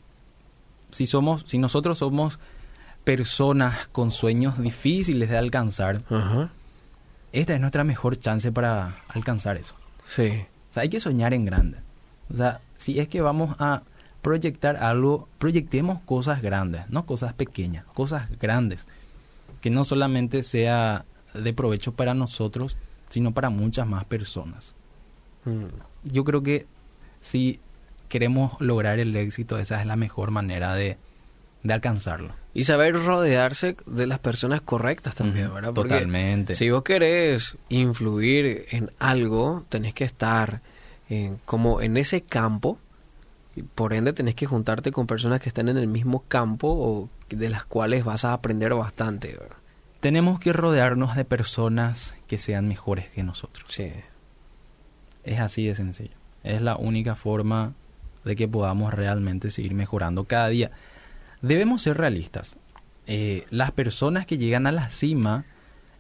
si 0.91 1.07
somos, 1.07 1.45
si 1.47 1.59
nosotros 1.59 1.99
somos 1.99 2.39
personas 3.05 3.89
con 3.89 4.11
sueños 4.11 4.59
difíciles 4.59 5.29
de 5.31 5.37
alcanzar, 5.39 6.03
esta 7.33 7.55
es 7.55 7.61
nuestra 7.61 7.85
mejor 7.85 8.19
chance 8.19 8.51
para 8.53 8.97
alcanzar 9.09 9.57
eso. 9.57 9.75
Sí. 10.05 10.29
O 10.71 10.75
sea, 10.75 10.83
hay 10.83 10.89
que 10.89 11.01
soñar 11.01 11.33
en 11.35 11.45
grande. 11.45 11.79
O 12.33 12.37
sea, 12.37 12.61
si 12.77 12.99
es 13.01 13.09
que 13.09 13.21
vamos 13.21 13.57
a 13.59 13.83
proyectar 14.23 14.83
algo, 14.83 15.29
proyectemos 15.39 16.01
cosas 16.03 16.43
grandes, 16.43 16.89
no 16.91 17.07
cosas 17.07 17.33
pequeñas, 17.35 17.85
cosas 17.95 18.29
grandes. 18.39 18.87
Que 19.61 19.71
no 19.71 19.85
solamente 19.85 20.43
sea 20.43 21.05
de 21.35 21.53
provecho 21.53 21.93
para 21.93 22.15
nosotros, 22.15 22.77
sino 23.09 23.33
para 23.33 23.51
muchas 23.51 23.87
más 23.87 24.05
personas. 24.05 24.75
Mm. 25.45 25.65
Yo 26.05 26.25
creo 26.25 26.43
que 26.43 26.67
si 27.21 27.61
queremos 28.09 28.61
lograr 28.61 28.99
el 28.99 29.15
éxito, 29.17 29.59
esa 29.59 29.81
es 29.81 29.87
la 29.87 29.97
mejor 29.97 30.31
manera 30.31 30.75
de, 30.75 30.97
de 31.63 31.73
alcanzarlo. 31.73 32.33
Y 32.53 32.65
saber 32.65 32.95
rodearse 32.97 33.77
de 33.87 34.07
las 34.07 34.19
personas 34.19 34.61
correctas 34.61 35.15
también, 35.15 35.53
¿verdad? 35.55 35.73
Porque 35.73 35.95
Totalmente. 35.95 36.55
Si 36.57 36.69
vos 36.71 36.83
querés 36.83 37.57
influir 37.69 38.67
en 38.71 38.91
algo, 38.99 39.65
tenés 39.69 39.95
que 39.95 40.05
estar 40.05 40.61
en- 41.09 41.39
como 41.45 41.81
en 41.81 41.97
ese 41.97 42.23
campo. 42.23 42.79
Por 43.75 43.93
ende, 43.93 44.13
tenés 44.13 44.35
que 44.35 44.47
juntarte 44.47 44.93
con 44.93 45.07
personas 45.07 45.41
que 45.41 45.49
estén 45.49 45.69
en 45.69 45.77
el 45.77 45.89
mismo 45.89 46.25
campo 46.29 46.69
o 46.69 47.09
de 47.29 47.49
las 47.49 47.65
cuales 47.65 48.05
vas 48.05 48.25
a 48.25 48.33
aprender 48.33 48.75
bastante. 48.75 49.33
¿verdad? 49.33 49.57
Tenemos 50.01 50.39
que 50.39 50.53
rodearnos 50.53 51.17
de 51.17 51.25
personas 51.25 52.17
que 52.27 52.39
sean 52.39 52.69
mejores 52.69 53.09
que 53.09 53.23
nosotros. 53.23 53.69
Sí. 53.69 53.93
Es 55.25 55.41
así 55.41 55.67
de 55.67 55.75
sencillo. 55.75 56.15
Es 56.43 56.63
la 56.63 56.77
única 56.77 57.17
forma 57.17 57.75
de 58.25 58.37
que 58.37 58.49
podamos 58.49 58.95
realmente 58.95 59.51
seguir 59.51 59.75
mejorando 59.75 60.25
cada 60.25 60.49
día. 60.49 60.71
Debemos 61.43 61.83
ser 61.83 61.97
realistas. 61.97 62.57
Eh, 63.07 63.45
las 63.51 63.73
personas 63.73 64.27
que 64.27 64.39
llegan 64.39 64.67
a 64.67 64.73
la 64.73 64.89
cima 64.91 65.45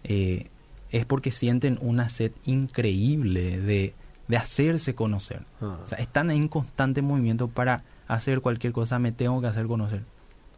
eh, 0.04 0.49
es 0.90 1.04
porque 1.07 1.33
sienten 1.33 1.78
una 1.80 2.09
sed 2.09 2.33
increíble 2.45 3.59
de, 3.59 3.95
de 4.30 4.37
hacerse 4.37 4.94
conocer. 4.94 5.42
Ah. 5.60 5.78
O 5.82 5.87
sea, 5.88 5.99
están 5.99 6.30
en 6.30 6.46
constante 6.46 7.02
movimiento 7.02 7.49
para 7.49 7.82
hacer 8.06 8.40
cualquier 8.40 8.72
cosa, 8.72 9.00
me 9.00 9.10
tengo 9.10 9.40
que 9.40 9.49
hacer 9.49 9.66
conocer. 9.66 10.04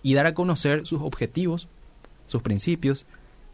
Y 0.02 0.12
dar 0.12 0.26
a 0.26 0.34
conocer 0.34 0.86
sus 0.86 1.00
objetivos, 1.00 1.68
sus 2.26 2.42
principios 2.42 3.06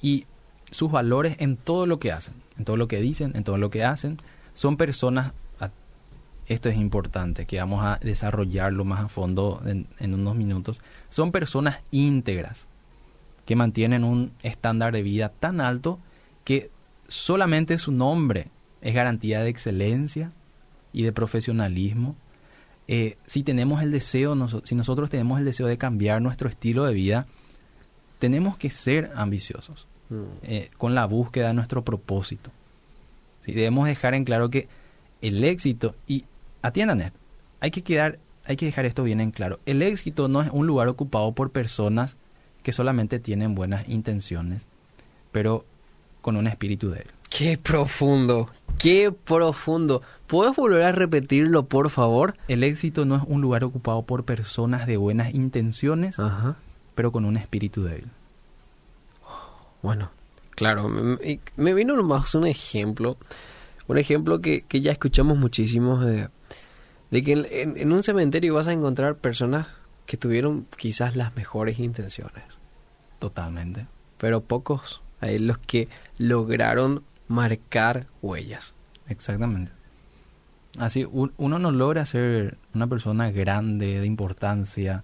y 0.03 0.27
sus 0.73 0.91
valores 0.91 1.37
en 1.39 1.57
todo 1.57 1.87
lo 1.87 2.01
que 2.01 2.11
hacen, 2.11 2.35
en 2.59 2.65
todo 2.65 2.77
lo 2.77 2.89
que 2.89 3.01
dicen, 3.01 3.31
en 3.37 3.45
todo 3.45 3.59
lo 3.59 3.71
que 3.71 3.85
hacen. 3.85 4.19
Son 4.55 4.77
personas, 4.77 5.35
esto 6.47 6.69
es 6.69 6.77
importante, 6.77 7.47
que 7.47 7.59
vamos 7.59 7.85
a 7.85 8.01
desarrollarlo 8.03 8.85
más 8.85 9.05
a 9.05 9.09
fondo 9.09 9.63
en, 9.67 9.87
en 10.01 10.15
unos 10.15 10.35
minutos, 10.35 10.81
son 11.11 11.31
personas 11.31 11.79
íntegras, 11.93 12.67
que 13.47 13.55
mantienen 13.55 14.03
un 14.03 14.33
estándar 14.43 14.93
de 14.93 15.03
vida 15.03 15.29
tan 15.29 15.61
alto 15.61 16.01
que 16.43 16.73
solamente 17.07 17.79
su 17.79 17.93
nombre 17.93 18.49
es 18.81 18.95
garantía 18.95 19.43
de 19.43 19.51
excelencia 19.51 20.31
y 20.93 21.03
de 21.03 21.13
profesionalismo. 21.13 22.17
Eh, 22.87 23.19
si 23.27 23.43
tenemos 23.43 23.83
el 23.83 23.91
deseo, 23.91 24.35
si 24.65 24.75
nosotros 24.75 25.11
tenemos 25.11 25.39
el 25.39 25.45
deseo 25.45 25.67
de 25.67 25.79
cambiar 25.79 26.23
nuestro 26.23 26.49
estilo 26.49 26.85
de 26.85 26.95
vida, 26.95 27.27
tenemos 28.19 28.57
que 28.57 28.71
ser 28.71 29.13
ambiciosos 29.15 29.87
Mm. 30.11 30.23
eh, 30.43 30.71
con 30.79 30.95
la 30.95 31.05
búsqueda 31.05 31.49
de 31.49 31.55
nuestro 31.55 31.85
propósito. 31.85 32.51
Sí, 33.45 33.53
debemos 33.53 33.87
dejar 33.87 34.15
en 34.15 34.25
claro 34.25 34.49
que 34.49 34.69
el 35.21 35.45
éxito, 35.45 35.95
y 36.07 36.25
atiendan 36.63 37.03
esto, 37.03 37.19
hay 37.61 37.71
que, 37.71 37.83
quedar, 37.83 38.19
hay 38.45 38.57
que 38.57 38.67
dejar 38.67 38.87
esto 38.87 39.03
bien 39.03 39.21
en 39.21 39.33
claro, 39.33 39.61
el 39.67 39.83
éxito 39.83 40.29
no 40.29 40.41
es 40.41 40.49
un 40.51 40.67
lugar 40.67 40.89
ocupado 40.89 41.33
por 41.33 41.51
personas 41.51 42.17
que 42.63 42.73
solamente 42.73 43.19
tienen 43.19 43.55
buenas 43.55 43.87
intenciones, 43.89 44.67
pero 45.31 45.67
con 46.23 46.37
un 46.37 46.47
espíritu 46.47 46.89
débil. 46.89 47.13
Qué 47.31 47.59
profundo, 47.59 48.49
qué 48.79 49.13
profundo. 49.13 50.03
¿Puedes 50.27 50.57
volver 50.57 50.83
a 50.83 50.93
repetirlo, 50.93 51.67
por 51.67 51.91
favor? 51.91 52.37
El 52.49 52.63
éxito 52.65 53.05
no 53.05 53.17
es 53.17 53.23
un 53.27 53.41
lugar 53.41 53.65
ocupado 53.65 54.03
por 54.03 54.25
personas 54.25 54.87
de 54.87 54.97
buenas 54.97 55.35
intenciones, 55.35 56.19
Ajá. 56.19 56.57
pero 56.95 57.13
con 57.13 57.25
un 57.25 57.37
espíritu 57.37 57.83
débil. 57.83 58.09
Bueno, 59.83 60.11
claro, 60.51 60.89
me, 60.89 61.75
vino 61.75 61.95
nomás 61.97 62.35
un 62.35 62.47
ejemplo, 62.47 63.17
un 63.87 63.99
ejemplo 63.99 64.41
que, 64.41 64.63
que 64.63 64.81
ya 64.81 64.91
escuchamos 64.93 65.39
muchísimo 65.39 66.01
de, 66.01 66.29
de 67.11 67.23
que 67.23 67.33
en, 67.33 67.47
en- 67.51 67.77
en 67.77 67.93
un 67.93 68.03
cementerio 68.03 68.55
vas 68.55 68.67
a 68.69 68.73
encontrar 68.73 69.17
personas 69.17 69.69
que 70.07 70.17
tuvieron 70.17 70.67
quizás 70.77 71.15
las 71.15 71.37
mejores 71.37 71.79
intenciones, 71.79 72.43
Totalmente. 73.19 73.87
pero 74.19 74.41
pocos 74.41 75.01
hay 75.21 75.39
los 75.39 75.59
que 75.59 75.89
lograron 76.19 77.03
marcar 77.29 78.07
huellas. 78.23 78.75
Exactamente. 79.09 79.73
Así, 80.79 81.05
un- 81.05 81.33
uno 81.39 81.59
no 81.59 81.71
logra 81.71 82.05
ser 82.07 82.59
una 82.75 82.87
persona 82.87 83.31
grande, 83.31 84.01
de 84.01 84.07
importancia, 84.07 85.03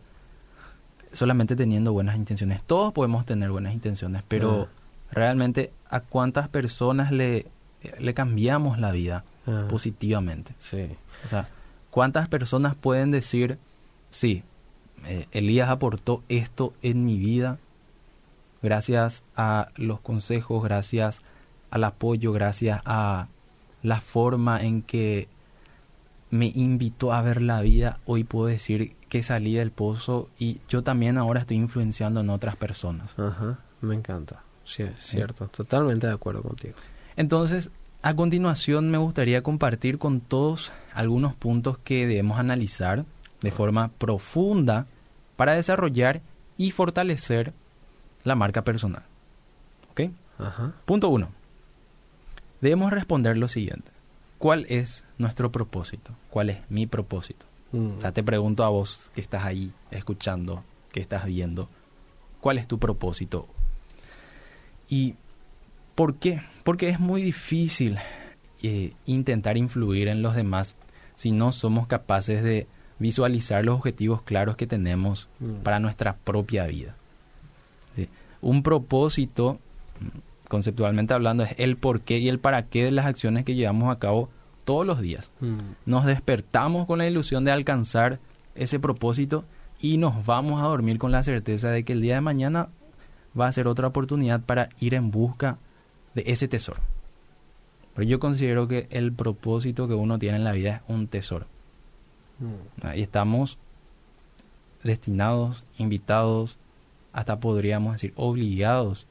solamente 1.12 1.56
teniendo 1.56 1.92
buenas 1.92 2.16
intenciones. 2.16 2.62
Todos 2.64 2.92
podemos 2.92 3.24
tener 3.26 3.50
buenas 3.50 3.72
intenciones, 3.74 4.22
pero 4.28 4.68
realmente 5.10 5.72
a 5.88 6.00
cuántas 6.00 6.48
personas 6.48 7.12
le, 7.12 7.46
le 7.98 8.14
cambiamos 8.14 8.78
la 8.78 8.90
vida 8.92 9.24
Ah, 9.46 9.66
positivamente. 9.68 10.54
sí. 10.58 10.88
O 11.24 11.28
sea, 11.28 11.48
¿cuántas 11.90 12.28
personas 12.28 12.74
pueden 12.74 13.10
decir, 13.10 13.58
sí, 14.10 14.42
eh, 15.04 15.26
Elías 15.32 15.68
aportó 15.68 16.22
esto 16.30 16.72
en 16.82 17.04
mi 17.04 17.18
vida 17.18 17.58
gracias 18.62 19.22
a 19.36 19.68
los 19.76 20.00
consejos, 20.00 20.64
gracias 20.64 21.20
al 21.74 21.82
apoyo, 21.82 22.32
gracias 22.32 22.80
a 22.84 23.26
la 23.82 24.00
forma 24.00 24.60
en 24.62 24.80
que 24.80 25.26
me 26.30 26.46
invitó 26.54 27.12
a 27.12 27.20
ver 27.20 27.42
la 27.42 27.62
vida, 27.62 27.98
hoy 28.06 28.22
puedo 28.22 28.46
decir 28.46 28.94
que 29.08 29.24
salí 29.24 29.54
del 29.54 29.72
pozo 29.72 30.28
y 30.38 30.60
yo 30.68 30.84
también 30.84 31.18
ahora 31.18 31.40
estoy 31.40 31.56
influenciando 31.56 32.20
en 32.20 32.30
otras 32.30 32.54
personas. 32.54 33.18
Ajá, 33.18 33.58
me 33.80 33.96
encanta. 33.96 34.44
Sí, 34.64 34.84
es 34.84 35.00
cierto, 35.00 35.48
totalmente 35.48 36.06
de 36.06 36.12
acuerdo 36.12 36.42
contigo. 36.42 36.74
Entonces, 37.16 37.70
a 38.02 38.14
continuación 38.14 38.88
me 38.92 38.98
gustaría 38.98 39.42
compartir 39.42 39.98
con 39.98 40.20
todos 40.20 40.70
algunos 40.94 41.34
puntos 41.34 41.78
que 41.78 42.06
debemos 42.06 42.38
analizar 42.38 43.04
de 43.40 43.50
forma 43.50 43.88
profunda 43.98 44.86
para 45.34 45.54
desarrollar 45.54 46.22
y 46.56 46.70
fortalecer 46.70 47.52
la 48.22 48.36
marca 48.36 48.62
personal. 48.62 49.02
¿Ok? 49.90 50.02
Ajá. 50.38 50.72
Punto 50.84 51.08
1. 51.08 51.43
Debemos 52.64 52.90
responder 52.94 53.36
lo 53.36 53.46
siguiente. 53.46 53.92
¿Cuál 54.38 54.64
es 54.70 55.04
nuestro 55.18 55.52
propósito? 55.52 56.12
¿Cuál 56.30 56.48
es 56.48 56.58
mi 56.70 56.86
propósito? 56.86 57.44
Mm. 57.72 57.98
O 57.98 58.00
sea, 58.00 58.12
te 58.12 58.22
pregunto 58.22 58.64
a 58.64 58.70
vos 58.70 59.12
que 59.14 59.20
estás 59.20 59.44
ahí 59.44 59.70
escuchando, 59.90 60.64
que 60.90 61.00
estás 61.00 61.26
viendo, 61.26 61.68
¿cuál 62.40 62.56
es 62.56 62.66
tu 62.66 62.78
propósito? 62.78 63.46
¿Y 64.88 65.14
por 65.94 66.14
qué? 66.14 66.40
Porque 66.62 66.88
es 66.88 66.98
muy 66.98 67.20
difícil 67.20 67.98
eh, 68.62 68.94
intentar 69.04 69.58
influir 69.58 70.08
en 70.08 70.22
los 70.22 70.34
demás 70.34 70.74
si 71.16 71.32
no 71.32 71.52
somos 71.52 71.86
capaces 71.86 72.42
de 72.42 72.66
visualizar 72.98 73.62
los 73.62 73.74
objetivos 73.76 74.22
claros 74.22 74.56
que 74.56 74.66
tenemos 74.66 75.28
Mm. 75.38 75.56
para 75.64 75.80
nuestra 75.80 76.16
propia 76.16 76.66
vida. 76.66 76.94
¿sí? 77.94 78.08
Un 78.40 78.62
propósito, 78.62 79.58
conceptualmente 80.54 81.12
hablando, 81.14 81.42
es 81.42 81.56
el 81.58 81.76
porqué 81.76 82.18
y 82.18 82.28
el 82.28 82.38
para 82.38 82.66
qué 82.66 82.84
de 82.84 82.92
las 82.92 83.06
acciones 83.06 83.44
que 83.44 83.56
llevamos 83.56 83.90
a 83.90 83.98
cabo 83.98 84.28
todos 84.64 84.86
los 84.86 85.00
días 85.00 85.32
Mm. 85.40 85.58
nos 85.84 86.04
despertamos 86.06 86.86
con 86.86 86.98
la 86.98 87.08
ilusión 87.08 87.44
de 87.44 87.50
alcanzar 87.50 88.20
ese 88.54 88.78
propósito 88.78 89.44
y 89.80 89.96
nos 89.98 90.24
vamos 90.24 90.62
a 90.62 90.66
dormir 90.66 90.98
con 90.98 91.10
la 91.10 91.24
certeza 91.24 91.70
de 91.70 91.82
que 91.82 91.92
el 91.92 92.00
día 92.02 92.14
de 92.14 92.20
mañana 92.20 92.68
va 93.38 93.48
a 93.48 93.52
ser 93.52 93.66
otra 93.66 93.88
oportunidad 93.88 94.42
para 94.42 94.68
ir 94.78 94.94
en 94.94 95.10
busca 95.10 95.58
de 96.14 96.22
ese 96.28 96.46
tesoro. 96.46 96.80
Pero 97.94 98.08
yo 98.08 98.20
considero 98.20 98.68
que 98.68 98.86
el 98.90 99.12
propósito 99.12 99.88
que 99.88 99.94
uno 99.94 100.20
tiene 100.20 100.36
en 100.36 100.44
la 100.44 100.52
vida 100.52 100.76
es 100.76 100.80
un 100.86 101.08
tesoro. 101.08 101.46
Mm. 102.38 102.86
Ahí 102.86 103.02
estamos 103.02 103.58
destinados, 104.84 105.64
invitados, 105.78 106.58
hasta 107.12 107.40
podríamos 107.40 107.94
decir 107.94 108.12
obligados 108.14 109.08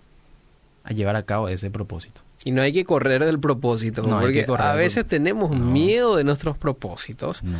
a 0.83 0.93
llevar 0.93 1.15
a 1.15 1.23
cabo 1.23 1.47
ese 1.49 1.69
propósito. 1.69 2.21
Y 2.45 2.51
no 2.51 2.61
hay 2.61 2.73
que 2.73 2.83
correr 2.83 3.23
del 3.23 3.39
propósito, 3.39 4.01
No 4.03 4.17
hay 4.17 4.25
porque 4.25 4.39
que 4.41 4.45
correr 4.45 4.65
a 4.67 4.69
del- 4.71 4.79
veces 4.79 5.07
tenemos 5.07 5.51
No. 5.51 5.65
miedo 5.65 6.15
de 6.17 6.23
nuestros 6.25 6.57
propósitos, 6.57 7.41
No. 7.43 7.57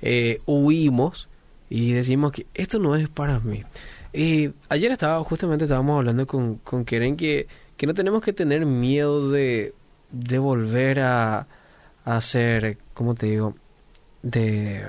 eh, 0.00 0.38
huimos 0.46 1.28
y 1.68 1.92
decimos 1.92 2.32
que 2.32 2.46
esto 2.54 2.78
no 2.78 2.96
es 2.96 3.08
para 3.08 3.40
mí. 3.40 3.62
Eh, 4.14 4.52
ayer 4.68 4.90
estaba, 4.92 5.22
justamente 5.24 5.64
estábamos 5.64 5.98
hablando 5.98 6.26
con, 6.26 6.56
con 6.56 6.84
Keren 6.84 7.16
que, 7.16 7.46
que 7.76 7.86
no 7.86 7.94
tenemos 7.94 8.22
que 8.22 8.32
tener 8.32 8.64
miedo 8.66 9.30
de, 9.30 9.74
de 10.10 10.38
volver 10.38 11.00
a, 11.00 11.46
a 12.04 12.16
hacer, 12.16 12.78
¿cómo 12.94 13.14
te 13.14 13.26
digo? 13.26 13.54
De... 14.22 14.82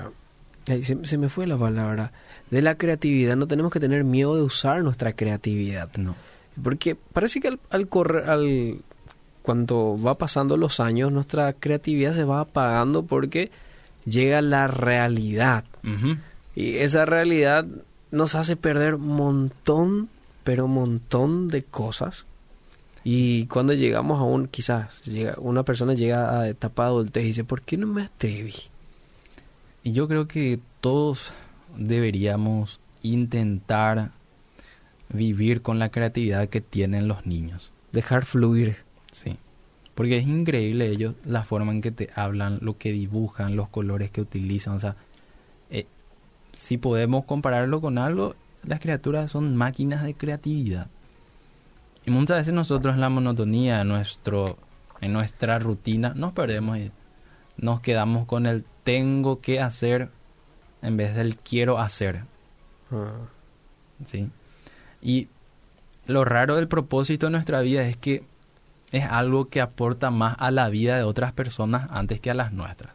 ay, 0.68 0.82
se, 0.82 1.04
se 1.04 1.18
me 1.18 1.28
fue 1.28 1.46
la 1.46 1.56
palabra. 1.56 2.12
De 2.50 2.62
la 2.62 2.76
creatividad, 2.76 3.36
no 3.36 3.46
tenemos 3.48 3.72
que 3.72 3.80
tener 3.80 4.04
miedo 4.04 4.36
de 4.36 4.42
usar 4.42 4.82
nuestra 4.82 5.12
creatividad. 5.14 5.90
No. 5.96 6.14
Porque 6.62 6.94
parece 6.94 7.40
que 7.40 7.48
al, 7.48 7.60
al 7.70 7.88
correr, 7.88 8.30
al, 8.30 8.78
cuando 9.42 9.96
va 9.98 10.14
pasando 10.14 10.56
los 10.56 10.80
años, 10.80 11.12
nuestra 11.12 11.52
creatividad 11.52 12.14
se 12.14 12.24
va 12.24 12.40
apagando 12.40 13.02
porque 13.02 13.50
llega 14.06 14.40
la 14.40 14.68
realidad. 14.68 15.64
Y 16.54 16.76
esa 16.76 17.04
realidad 17.04 17.66
nos 18.10 18.34
hace 18.36 18.56
perder 18.56 18.96
montón, 18.96 20.08
pero 20.44 20.66
montón 20.66 21.48
de 21.48 21.62
cosas. 21.62 22.24
Y 23.04 23.44
cuando 23.46 23.74
llegamos 23.74 24.18
a 24.18 24.22
un, 24.22 24.48
quizás, 24.48 25.02
llega, 25.02 25.34
una 25.36 25.62
persona 25.62 25.92
llega 25.92 26.40
a 26.40 26.48
etapa 26.48 26.84
de 26.84 26.88
adultez 26.88 27.24
y 27.24 27.26
dice, 27.26 27.44
¿por 27.44 27.60
qué 27.60 27.76
no 27.76 27.86
me 27.86 28.04
atreví? 28.04 28.54
Y 29.82 29.92
yo 29.92 30.08
creo 30.08 30.26
que 30.26 30.58
todos 30.80 31.32
deberíamos 31.76 32.80
intentar 33.02 34.12
vivir 35.08 35.62
con 35.62 35.78
la 35.78 35.90
creatividad 35.90 36.48
que 36.48 36.60
tienen 36.60 37.08
los 37.08 37.26
niños. 37.26 37.72
Dejar 37.92 38.24
fluir. 38.24 38.76
Sí. 39.12 39.36
Porque 39.94 40.18
es 40.18 40.26
increíble 40.26 40.88
ellos 40.88 41.14
la 41.24 41.44
forma 41.44 41.72
en 41.72 41.80
que 41.80 41.92
te 41.92 42.10
hablan, 42.14 42.58
lo 42.62 42.78
que 42.78 42.92
dibujan, 42.92 43.56
los 43.56 43.68
colores 43.68 44.10
que 44.10 44.20
utilizan. 44.20 44.74
O 44.74 44.80
sea, 44.80 44.96
eh, 45.70 45.86
si 46.58 46.78
podemos 46.78 47.24
compararlo 47.24 47.80
con 47.80 47.98
algo, 47.98 48.34
las 48.64 48.80
criaturas 48.80 49.30
son 49.30 49.54
máquinas 49.56 50.02
de 50.02 50.14
creatividad. 50.14 50.88
Y 52.06 52.10
muchas 52.10 52.38
veces 52.38 52.54
nosotros 52.54 52.94
en 52.94 53.00
la 53.00 53.08
monotonía, 53.08 53.80
en, 53.80 53.88
nuestro, 53.88 54.58
en 55.00 55.12
nuestra 55.12 55.58
rutina, 55.58 56.12
nos 56.14 56.32
perdemos 56.32 56.78
y 56.78 56.90
nos 57.56 57.80
quedamos 57.80 58.26
con 58.26 58.46
el 58.46 58.64
tengo 58.82 59.40
que 59.40 59.60
hacer 59.60 60.10
en 60.82 60.96
vez 60.96 61.14
del 61.14 61.36
quiero 61.36 61.78
hacer. 61.78 62.24
Ah, 62.90 63.12
¿sí? 64.04 64.28
Y 65.04 65.28
lo 66.06 66.24
raro 66.24 66.56
del 66.56 66.66
propósito 66.66 67.26
de 67.26 67.32
nuestra 67.32 67.60
vida 67.60 67.86
es 67.86 67.96
que 67.96 68.24
es 68.90 69.04
algo 69.04 69.48
que 69.48 69.60
aporta 69.60 70.10
más 70.10 70.34
a 70.40 70.50
la 70.50 70.68
vida 70.70 70.96
de 70.96 71.02
otras 71.04 71.32
personas 71.32 71.88
antes 71.90 72.18
que 72.20 72.30
a 72.30 72.34
las 72.34 72.52
nuestras, 72.52 72.94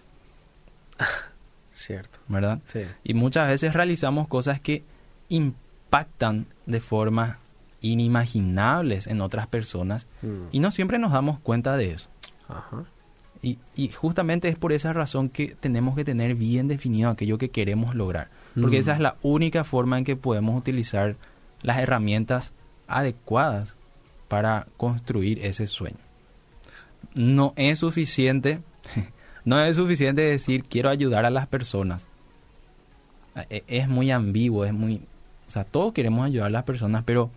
cierto. 1.74 2.20
¿verdad? 2.28 2.60
Sí. 2.66 2.82
Y 3.04 3.14
muchas 3.14 3.48
veces 3.48 3.74
realizamos 3.74 4.28
cosas 4.28 4.60
que 4.60 4.84
impactan 5.30 6.46
de 6.66 6.80
formas 6.82 7.38
inimaginables 7.82 9.08
en 9.08 9.22
otras 9.22 9.48
personas 9.48 10.08
Mm. 10.22 10.48
y 10.52 10.60
no 10.60 10.72
siempre 10.72 11.00
nos 11.00 11.12
damos 11.14 11.40
cuenta 11.40 11.78
de 11.78 11.92
eso. 11.92 12.10
Ajá. 12.48 12.84
Y, 13.42 13.58
y 13.76 13.90
justamente 13.90 14.50
es 14.50 14.58
por 14.58 14.74
esa 14.74 14.92
razón 14.92 15.30
que 15.30 15.56
tenemos 15.60 15.96
que 15.96 16.04
tener 16.04 16.36
bien 16.36 16.68
definido 16.68 17.10
aquello 17.10 17.38
que 17.38 17.50
queremos 17.50 17.96
lograr. 17.96 18.30
Porque 18.60 18.78
Mm. 18.78 18.82
esa 18.82 18.94
es 18.94 19.00
la 19.00 19.16
única 19.22 19.64
forma 19.64 19.98
en 19.98 20.04
que 20.04 20.16
podemos 20.18 20.58
utilizar 20.58 21.16
las 21.62 21.78
herramientas 21.78 22.54
adecuadas 22.88 23.78
para 24.28 24.68
construir 24.78 25.44
ese 25.46 25.68
sueño. 25.68 25.98
No 27.14 27.54
es 27.56 27.80
suficiente, 27.80 28.62
no 29.46 29.60
es 29.60 29.76
suficiente 29.76 30.22
decir 30.22 30.64
quiero 30.64 30.90
ayudar 30.90 31.26
a 31.26 31.30
las 31.30 31.48
personas. 31.48 32.08
E- 33.50 33.64
Es 33.68 33.88
muy 33.88 34.12
ambiguo, 34.12 34.66
es 34.66 34.74
muy... 34.74 35.02
O 35.48 35.52
sea, 35.52 35.64
todos 35.64 35.94
queremos 35.94 36.26
ayudar 36.26 36.48
a 36.48 36.52
las 36.52 36.64
personas, 36.64 37.04
pero 37.06 37.32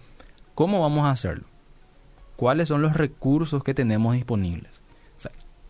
¿cómo 0.55 0.83
vamos 0.83 1.07
a 1.07 1.11
hacerlo? 1.11 1.45
¿Cuáles 2.37 2.69
son 2.69 2.83
los 2.83 2.95
recursos 2.95 3.63
que 3.65 3.75
tenemos 3.75 4.15
disponibles? 4.15 4.81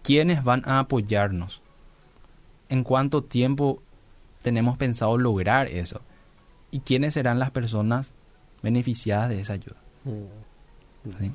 ¿quiénes 0.03 0.43
van 0.43 0.63
a 0.69 0.81
apoyarnos? 0.81 1.63
¿En 2.69 2.83
cuánto 2.83 3.23
tiempo 3.23 3.81
tenemos 4.43 4.77
pensado 4.77 5.17
lograr 5.17 5.69
eso? 5.69 6.01
¿Y 6.73 6.81
quiénes 6.81 7.15
serán 7.15 7.39
las 7.39 7.53
personas 7.53 8.13
beneficiadas 8.63 9.29
de 9.29 9.41
esa 9.41 9.55
ayuda? 9.55 9.77
Mm. 10.05 11.19
¿Sí? 11.19 11.33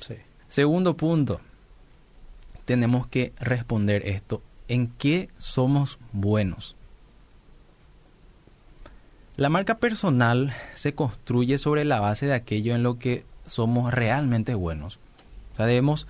Sí. 0.00 0.14
Segundo 0.48 0.96
punto, 0.96 1.40
tenemos 2.64 3.06
que 3.06 3.32
responder 3.40 4.06
esto. 4.06 4.42
¿En 4.68 4.88
qué 4.88 5.30
somos 5.38 5.98
buenos? 6.12 6.76
La 9.36 9.48
marca 9.48 9.78
personal 9.78 10.52
se 10.74 10.94
construye 10.94 11.58
sobre 11.58 11.84
la 11.84 12.00
base 12.00 12.26
de 12.26 12.34
aquello 12.34 12.74
en 12.74 12.82
lo 12.82 12.98
que 12.98 13.24
somos 13.46 13.94
realmente 13.94 14.54
buenos. 14.54 14.98
O 15.52 15.56
sea, 15.56 15.66
debemos, 15.66 16.06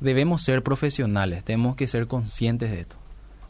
debemos 0.00 0.42
ser 0.42 0.62
profesionales, 0.62 1.44
tenemos 1.44 1.76
que 1.76 1.86
ser 1.86 2.06
conscientes 2.08 2.70
de 2.70 2.80
esto. 2.80 2.96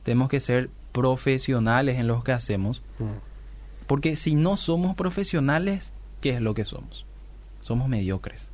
Tenemos 0.03 0.29
que 0.29 0.41
ser 0.41 0.69
profesionales 0.93 1.99
en 1.99 2.07
lo 2.09 2.23
que 2.23 2.33
hacemos, 2.33 2.83
Mm. 2.99 3.87
porque 3.87 4.17
si 4.17 4.35
no 4.35 4.57
somos 4.59 4.95
profesionales, 4.95 5.93
¿qué 6.23 6.31
es 6.31 6.41
lo 6.41 6.55
que 6.55 6.65
somos? 6.65 7.05
Somos 7.61 7.89
mediocres. 7.89 8.51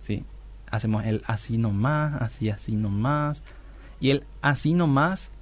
¿Sí? 0.00 0.24
Hacemos 0.70 1.04
el 1.04 1.22
así 1.26 1.58
nomás, 1.58 2.22
así, 2.22 2.50
así 2.50 2.76
nomás. 2.76 3.42
Y 4.00 4.10
el 4.10 4.24
así 4.42 4.72
nomás, 4.74 5.32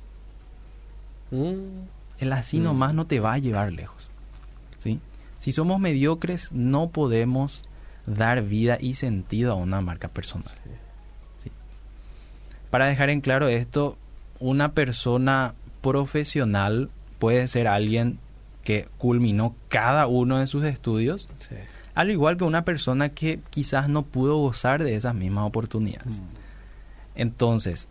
Mm. 1.30 1.88
el 2.20 2.32
así 2.32 2.58
Mm. 2.60 2.62
nomás 2.62 2.94
no 2.94 3.06
te 3.06 3.20
va 3.20 3.34
a 3.34 3.38
llevar 3.38 3.72
lejos. 3.72 4.08
¿Sí? 4.78 5.00
Si 5.40 5.52
somos 5.52 5.80
mediocres, 5.80 6.52
no 6.52 6.88
podemos 6.88 7.64
dar 8.06 8.42
vida 8.42 8.78
y 8.80 8.94
sentido 8.94 9.52
a 9.52 9.56
una 9.56 9.80
marca 9.80 10.08
personal. 10.08 10.54
¿Sí? 11.42 11.50
Para 12.70 12.86
dejar 12.86 13.10
en 13.10 13.20
claro 13.20 13.48
esto, 13.48 13.96
una 14.38 14.72
persona 14.72 15.54
profesional 15.80 16.90
puede 17.18 17.48
ser 17.48 17.66
alguien 17.66 18.18
que 18.64 18.88
culminó 18.98 19.54
cada 19.68 20.06
uno 20.06 20.38
de 20.38 20.46
sus 20.46 20.64
estudios, 20.64 21.28
Sí. 21.38 21.54
al 21.94 22.10
igual 22.10 22.36
que 22.36 22.44
una 22.44 22.64
persona 22.64 23.10
que 23.10 23.40
quizás 23.50 23.88
no 23.88 24.02
pudo 24.02 24.36
gozar 24.38 24.82
de 24.82 24.94
esas 24.96 25.14
mismas 25.14 25.44
oportunidades. 25.46 26.20
Mm. 26.20 26.24
Entonces, 27.16 27.88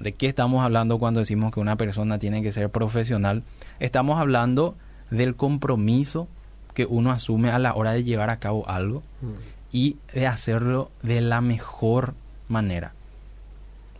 ¿de 0.00 0.12
qué 0.12 0.26
estamos 0.28 0.64
hablando 0.64 0.98
cuando 0.98 1.20
decimos 1.20 1.52
que 1.52 1.60
una 1.60 1.76
persona 1.76 2.18
tiene 2.18 2.42
que 2.42 2.52
ser 2.52 2.68
profesional? 2.70 3.42
Estamos 3.80 4.20
hablando 4.20 4.74
del 5.10 5.34
compromiso 5.36 6.28
que 6.74 6.84
uno 6.86 7.10
asume 7.10 7.50
a 7.50 7.58
la 7.58 7.74
hora 7.74 7.92
de 7.92 8.04
llevar 8.04 8.30
a 8.30 8.38
cabo 8.38 8.68
algo 8.68 9.02
Mm. 9.22 9.26
y 9.72 9.96
de 10.12 10.26
hacerlo 10.26 10.90
de 11.02 11.20
la 11.20 11.40
mejor 11.40 12.14
manera. 12.48 12.92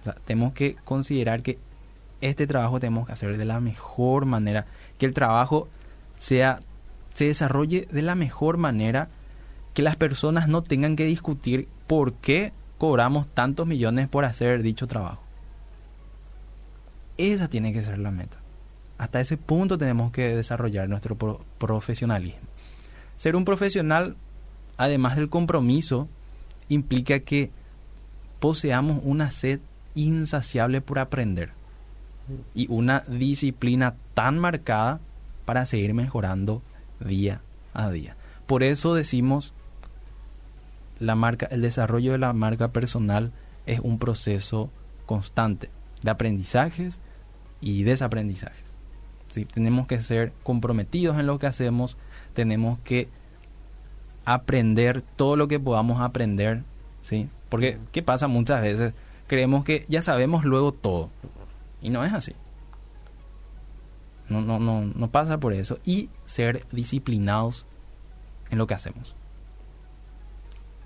O 0.01 0.05
sea, 0.05 0.17
tenemos 0.27 0.53
que 0.53 0.77
considerar 0.85 1.43
que 1.43 1.59
este 2.21 2.47
trabajo 2.47 2.81
tenemos 2.81 3.07
que 3.07 3.13
hacer 3.13 3.37
de 3.37 3.45
la 3.45 3.61
mejor 3.61 4.27
manera, 4.27 4.67
que 4.99 5.07
el 5.07 5.15
trabajo 5.15 5.69
sea 6.19 6.61
se 7.15 7.27
desarrolle 7.27 7.89
de 7.91 8.03
la 8.03 8.15
mejor 8.15 8.59
manera, 8.59 9.09
que 9.75 9.83
las 9.83 9.97
personas 9.97 10.49
no 10.49 10.63
tengan 10.63 10.95
que 10.97 11.05
discutir 11.05 11.69
por 11.87 12.15
qué 12.15 12.53
cobramos 12.79 13.27
tantos 13.35 13.67
millones 13.67 14.09
por 14.09 14.25
hacer 14.25 14.63
dicho 14.63 14.87
trabajo. 14.87 15.23
Esa 17.17 17.49
tiene 17.49 17.73
que 17.73 17.83
ser 17.83 17.99
la 17.99 18.11
meta. 18.11 18.39
Hasta 18.99 19.21
ese 19.21 19.37
punto 19.37 19.79
tenemos 19.79 20.13
que 20.13 20.35
desarrollar 20.37 20.89
nuestro 20.89 21.17
pro- 21.17 21.41
profesionalismo. 21.59 22.41
Ser 23.17 23.35
un 23.35 23.45
profesional, 23.45 24.17
además 24.77 25.17
del 25.17 25.29
compromiso, 25.29 26.09
implica 26.69 27.21
que 27.21 27.51
poseamos 28.39 29.01
una 29.03 29.31
sed 29.33 29.61
insaciable 29.95 30.81
por 30.81 31.01
aprender 31.01 31.51
y 32.55 32.67
una 32.71 33.01
disciplina 33.01 33.95
tan 34.15 34.39
marcada 34.39 35.01
para 35.49 35.65
seguir 35.65 35.95
mejorando 35.95 36.61
día 37.01 37.41
a 37.73 37.89
día. 37.89 38.17
Por 38.47 38.63
eso 38.63 38.93
decimos 38.93 39.55
la 41.01 41.15
marca, 41.15 41.47
el 41.47 41.63
desarrollo 41.63 42.13
de 42.13 42.19
la 42.19 42.35
marca 42.35 42.69
personal 42.69 43.33
es 43.65 43.81
un 43.81 43.99
proceso 43.99 44.69
constante 45.07 45.71
de 46.03 46.11
aprendizajes 46.11 47.01
y 47.63 47.83
desaprendizajes. 47.85 48.75
¿sí? 49.31 49.47
Tenemos 49.47 49.87
que 49.87 50.03
ser 50.03 50.35
comprometidos 50.43 51.19
en 51.19 51.27
lo 51.27 51.39
que 51.39 51.47
hacemos, 51.47 51.97
tenemos 52.35 52.79
que 52.81 53.09
aprender 54.27 55.01
todo 55.01 55.37
lo 55.37 55.49
que 55.49 55.59
podamos 55.59 56.03
aprender, 56.03 56.63
¿sí? 57.01 57.31
Porque, 57.49 57.79
¿qué 57.93 58.03
pasa 58.03 58.29
muchas 58.29 58.61
veces? 58.61 58.93
Creemos 59.27 59.65
que 59.65 59.87
ya 59.89 60.03
sabemos 60.03 60.45
luego 60.45 60.73
todo. 60.73 61.09
Y 61.81 61.89
no 61.89 62.05
es 62.05 62.13
así. 62.13 62.35
No, 64.29 64.41
no, 64.43 64.59
no, 64.59 64.83
no 64.83 65.09
pasa 65.11 65.39
por 65.39 65.53
eso. 65.53 65.79
Y 65.85 66.11
ser 66.27 66.67
disciplinados 66.73 67.65
en 68.51 68.59
lo 68.59 68.67
que 68.67 68.75
hacemos. 68.75 69.15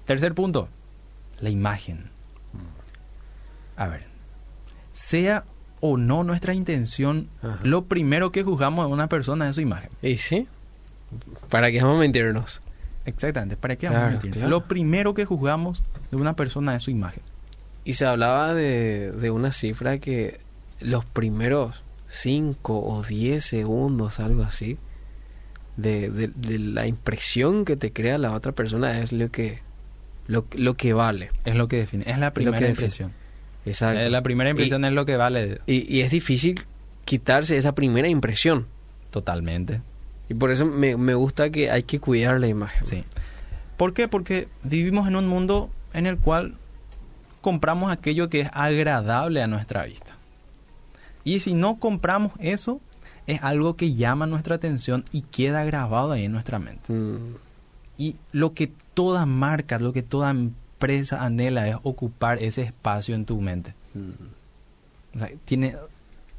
Tercer 0.04 0.34
punto, 0.34 0.68
la 1.40 1.50
imagen. 1.50 2.10
A 3.76 3.86
ver, 3.88 4.04
sea 4.92 5.44
o 5.80 5.96
no 5.96 6.22
nuestra 6.24 6.54
intención, 6.54 7.28
Ajá. 7.42 7.58
lo 7.64 7.84
primero 7.86 8.30
que 8.30 8.42
juzgamos 8.44 8.86
de 8.86 8.92
una 8.92 9.08
persona 9.08 9.48
es 9.48 9.54
su 9.56 9.60
imagen. 9.60 9.90
¿Y 10.02 10.16
sí? 10.18 10.46
¿Para 11.50 11.70
qué 11.70 11.80
vamos 11.82 11.96
a 11.96 12.00
mentirnos? 12.00 12.60
Exactamente, 13.04 13.56
¿para 13.56 13.74
qué 13.76 13.88
Claro, 13.88 13.94
vamos 13.96 14.08
a 14.08 14.12
mentir? 14.12 14.32
claro. 14.32 14.48
Lo 14.50 14.64
primero 14.68 15.14
que 15.14 15.24
juzgamos 15.24 15.82
de 16.10 16.16
una 16.16 16.34
persona 16.36 16.76
es 16.76 16.82
su 16.84 16.90
imagen. 16.90 17.22
Y 17.84 17.94
se 17.94 18.06
hablaba 18.06 18.54
de, 18.54 19.10
de 19.12 19.30
una 19.30 19.50
cifra 19.52 19.98
que 19.98 20.40
los 20.80 21.04
primeros 21.04 21.82
5 22.14 22.78
o 22.78 23.02
10 23.02 23.42
segundos, 23.44 24.20
algo 24.20 24.42
así, 24.42 24.76
de, 25.78 26.10
de- 26.10 26.28
de 26.34 26.58
la 26.58 26.86
impresión 26.86 27.64
que 27.64 27.76
te 27.76 27.90
crea 27.92 28.18
la 28.18 28.32
otra 28.32 28.52
persona 28.52 29.00
es 29.00 29.12
lo 29.12 29.30
que, 29.30 29.60
lo, 30.26 30.44
lo 30.54 30.74
que 30.74 30.92
vale. 30.92 31.30
Es 31.46 31.56
lo 31.56 31.68
que 31.68 31.76
define, 31.78 32.04
es 32.06 32.18
la 32.18 32.32
primera 32.34 32.68
impresión. 32.68 33.12
Exacto. 33.64 34.00
Eh, 34.00 34.10
La 34.10 34.22
primera 34.22 34.50
impresión 34.50 34.84
es 34.84 34.92
lo 34.92 35.06
que 35.06 35.16
vale 35.16 35.60
Y, 35.66 35.90
y 35.96 36.00
es 36.02 36.10
difícil 36.10 36.60
quitarse 37.04 37.56
esa 37.56 37.74
primera 37.74 38.08
impresión. 38.08 38.66
totalmente. 39.10 39.80
Y 40.28 40.34
por 40.34 40.50
eso 40.50 40.64
me, 40.66 40.96
me 40.96 41.14
gusta 41.14 41.50
que 41.50 41.70
hay 41.70 41.82
que 41.84 41.98
cuidar 42.00 42.40
la 42.40 42.46
imagen. 42.48 42.84
Sí. 42.86 43.04
¿Por 43.76 43.92
qué? 43.94 44.06
Porque 44.08 44.48
vivimos 44.62 45.06
en 45.08 45.16
un 45.16 45.26
mundo 45.26 45.70
en 45.94 46.06
el 46.06 46.16
cual 46.18 46.54
compramos 47.40 47.90
aquello 47.92 48.28
que 48.30 48.40
es 48.42 48.50
agradable 48.52 49.42
a 49.42 49.46
nuestra 49.46 49.84
vista. 49.84 50.16
Y 51.24 51.40
si 51.40 51.54
no 51.54 51.76
compramos 51.78 52.32
eso, 52.38 52.80
es 53.26 53.40
algo 53.42 53.76
que 53.76 53.94
llama 53.94 54.26
nuestra 54.26 54.56
atención 54.56 55.04
y 55.12 55.22
queda 55.22 55.64
grabado 55.64 56.12
ahí 56.12 56.24
en 56.24 56.32
nuestra 56.32 56.58
mente. 56.58 56.92
Mm, 56.92 57.36
Y 57.98 58.16
lo 58.32 58.52
que 58.54 58.72
toda 58.94 59.26
marca, 59.26 59.78
lo 59.78 59.92
que 59.92 60.02
toda 60.02 60.30
empresa 60.30 61.22
anhela 61.24 61.68
es 61.68 61.76
ocupar 61.84 62.42
ese 62.42 62.62
espacio 62.62 63.14
en 63.14 63.24
tu 63.26 63.40
mente. 63.40 63.74
mm. 63.94 65.16
O 65.16 65.18
sea, 65.18 65.30
tiene, 65.44 65.76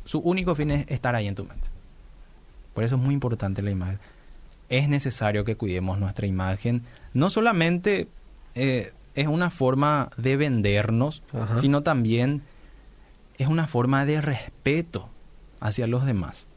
su 0.03 0.17
único 0.19 0.55
fin 0.55 0.71
es 0.71 0.85
estar 0.89 1.13
ahí 1.15 1.27
en 1.27 1.35
tu 1.35 1.45
mente. 1.45 1.67
Por 2.73 2.83
eso 2.83 2.95
es 2.95 3.01
muy 3.01 3.13
importante 3.13 3.61
la 3.61 3.69
imagen. 3.71 3.99
Es 4.67 4.89
necesario 4.89 5.45
que 5.45 5.55
cuidemos 5.55 5.99
nuestra 5.99 6.25
imagen. 6.25 6.81
No 7.13 7.29
solamente 7.29 8.07
eh, 8.55 8.91
es 9.13 9.27
una 9.27 9.51
forma 9.51 10.09
de 10.17 10.37
vendernos, 10.37 11.21
Ajá. 11.33 11.59
sino 11.59 11.83
también 11.83 12.41
es 13.37 13.47
una 13.47 13.67
forma 13.67 14.05
de 14.05 14.21
respeto 14.21 15.09
hacia 15.59 15.87
los 15.87 16.05
demás. 16.05 16.47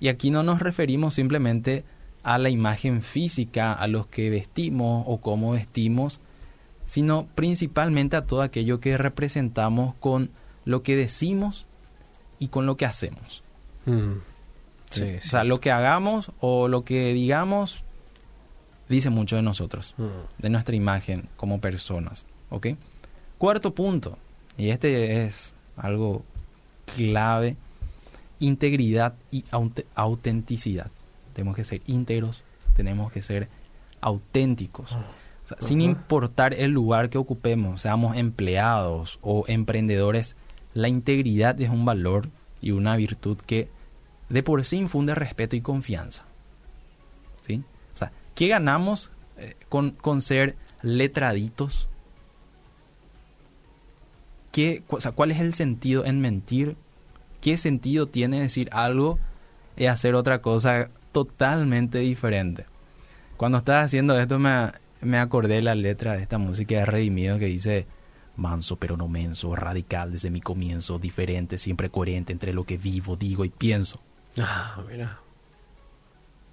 Y 0.00 0.08
aquí 0.08 0.30
no 0.30 0.42
nos 0.42 0.60
referimos 0.60 1.14
simplemente 1.14 1.84
a 2.22 2.38
la 2.38 2.50
imagen 2.50 3.02
física, 3.02 3.72
a 3.72 3.86
los 3.88 4.06
que 4.06 4.30
vestimos 4.30 5.04
o 5.06 5.18
cómo 5.20 5.52
vestimos, 5.52 6.20
sino 6.84 7.26
principalmente 7.34 8.16
a 8.16 8.26
todo 8.26 8.42
aquello 8.42 8.80
que 8.80 8.98
representamos 8.98 9.94
con 9.96 10.30
lo 10.64 10.82
que 10.82 10.96
decimos 10.96 11.66
y 12.38 12.48
con 12.48 12.66
lo 12.66 12.76
que 12.76 12.86
hacemos. 12.86 13.42
Mm. 13.86 14.14
¿sí? 14.90 15.00
Sí, 15.20 15.26
O 15.26 15.30
sea, 15.30 15.44
lo 15.44 15.60
que 15.60 15.70
hagamos 15.70 16.30
o 16.40 16.68
lo 16.68 16.84
que 16.84 17.12
digamos 17.14 17.84
dice 18.88 19.10
mucho 19.10 19.36
de 19.36 19.42
nosotros, 19.42 19.94
Mm. 19.96 20.42
de 20.42 20.50
nuestra 20.50 20.76
imagen 20.76 21.28
como 21.36 21.60
personas. 21.60 22.26
¿Ok? 22.50 22.68
Cuarto 23.38 23.74
punto, 23.74 24.18
y 24.58 24.68
este 24.70 25.24
es 25.24 25.54
algo 25.76 26.24
clave, 26.96 27.56
integridad 28.40 29.14
y 29.30 29.42
aut- 29.50 29.84
autenticidad. 29.94 30.90
Tenemos 31.34 31.56
que 31.56 31.64
ser 31.64 31.80
íntegros, 31.86 32.42
tenemos 32.76 33.12
que 33.12 33.22
ser 33.22 33.48
auténticos. 34.00 34.92
O 34.92 35.48
sea, 35.48 35.56
Sin 35.60 35.80
importar 35.80 36.54
el 36.54 36.70
lugar 36.70 37.10
que 37.10 37.18
ocupemos, 37.18 37.80
seamos 37.82 38.16
empleados 38.16 39.18
o 39.22 39.44
emprendedores, 39.48 40.36
la 40.74 40.88
integridad 40.88 41.60
es 41.60 41.70
un 41.70 41.84
valor 41.84 42.28
y 42.60 42.70
una 42.72 42.96
virtud 42.96 43.38
que 43.38 43.68
de 44.28 44.42
por 44.42 44.64
sí 44.64 44.76
infunde 44.76 45.14
respeto 45.14 45.56
y 45.56 45.60
confianza. 45.60 46.24
¿Sí? 47.46 47.62
O 47.94 47.96
sea, 47.96 48.12
¿qué 48.34 48.48
ganamos 48.48 49.10
eh, 49.36 49.56
con, 49.68 49.90
con 49.90 50.22
ser 50.22 50.56
letraditos? 50.82 51.88
¿Qué, 54.52 54.82
o 54.88 55.00
sea, 55.00 55.12
¿Cuál 55.12 55.30
es 55.30 55.40
el 55.40 55.54
sentido 55.54 56.04
en 56.04 56.20
mentir? 56.20 56.76
¿Qué 57.40 57.56
sentido 57.56 58.06
tiene 58.06 58.40
decir 58.40 58.68
algo 58.70 59.18
y 59.76 59.86
hacer 59.86 60.14
otra 60.14 60.40
cosa 60.42 60.90
totalmente 61.10 61.98
diferente? 61.98 62.66
Cuando 63.36 63.58
estaba 63.58 63.80
haciendo 63.80 64.16
esto 64.18 64.38
me, 64.38 64.70
me 65.00 65.18
acordé 65.18 65.56
de 65.56 65.62
la 65.62 65.74
letra 65.74 66.12
de 66.14 66.22
esta 66.22 66.38
música 66.38 66.76
de 66.76 66.86
Redimido 66.86 67.38
que 67.38 67.46
dice 67.46 67.86
manso 68.36 68.76
pero 68.76 68.96
no 68.96 69.08
menso, 69.08 69.54
radical 69.56 70.12
desde 70.12 70.30
mi 70.30 70.40
comienzo, 70.40 70.98
diferente, 70.98 71.58
siempre 71.58 71.90
coherente 71.90 72.32
entre 72.32 72.52
lo 72.52 72.64
que 72.64 72.76
vivo, 72.76 73.16
digo 73.16 73.44
y 73.44 73.50
pienso. 73.50 74.00
Ah, 74.38 74.82
mira. 74.88 75.18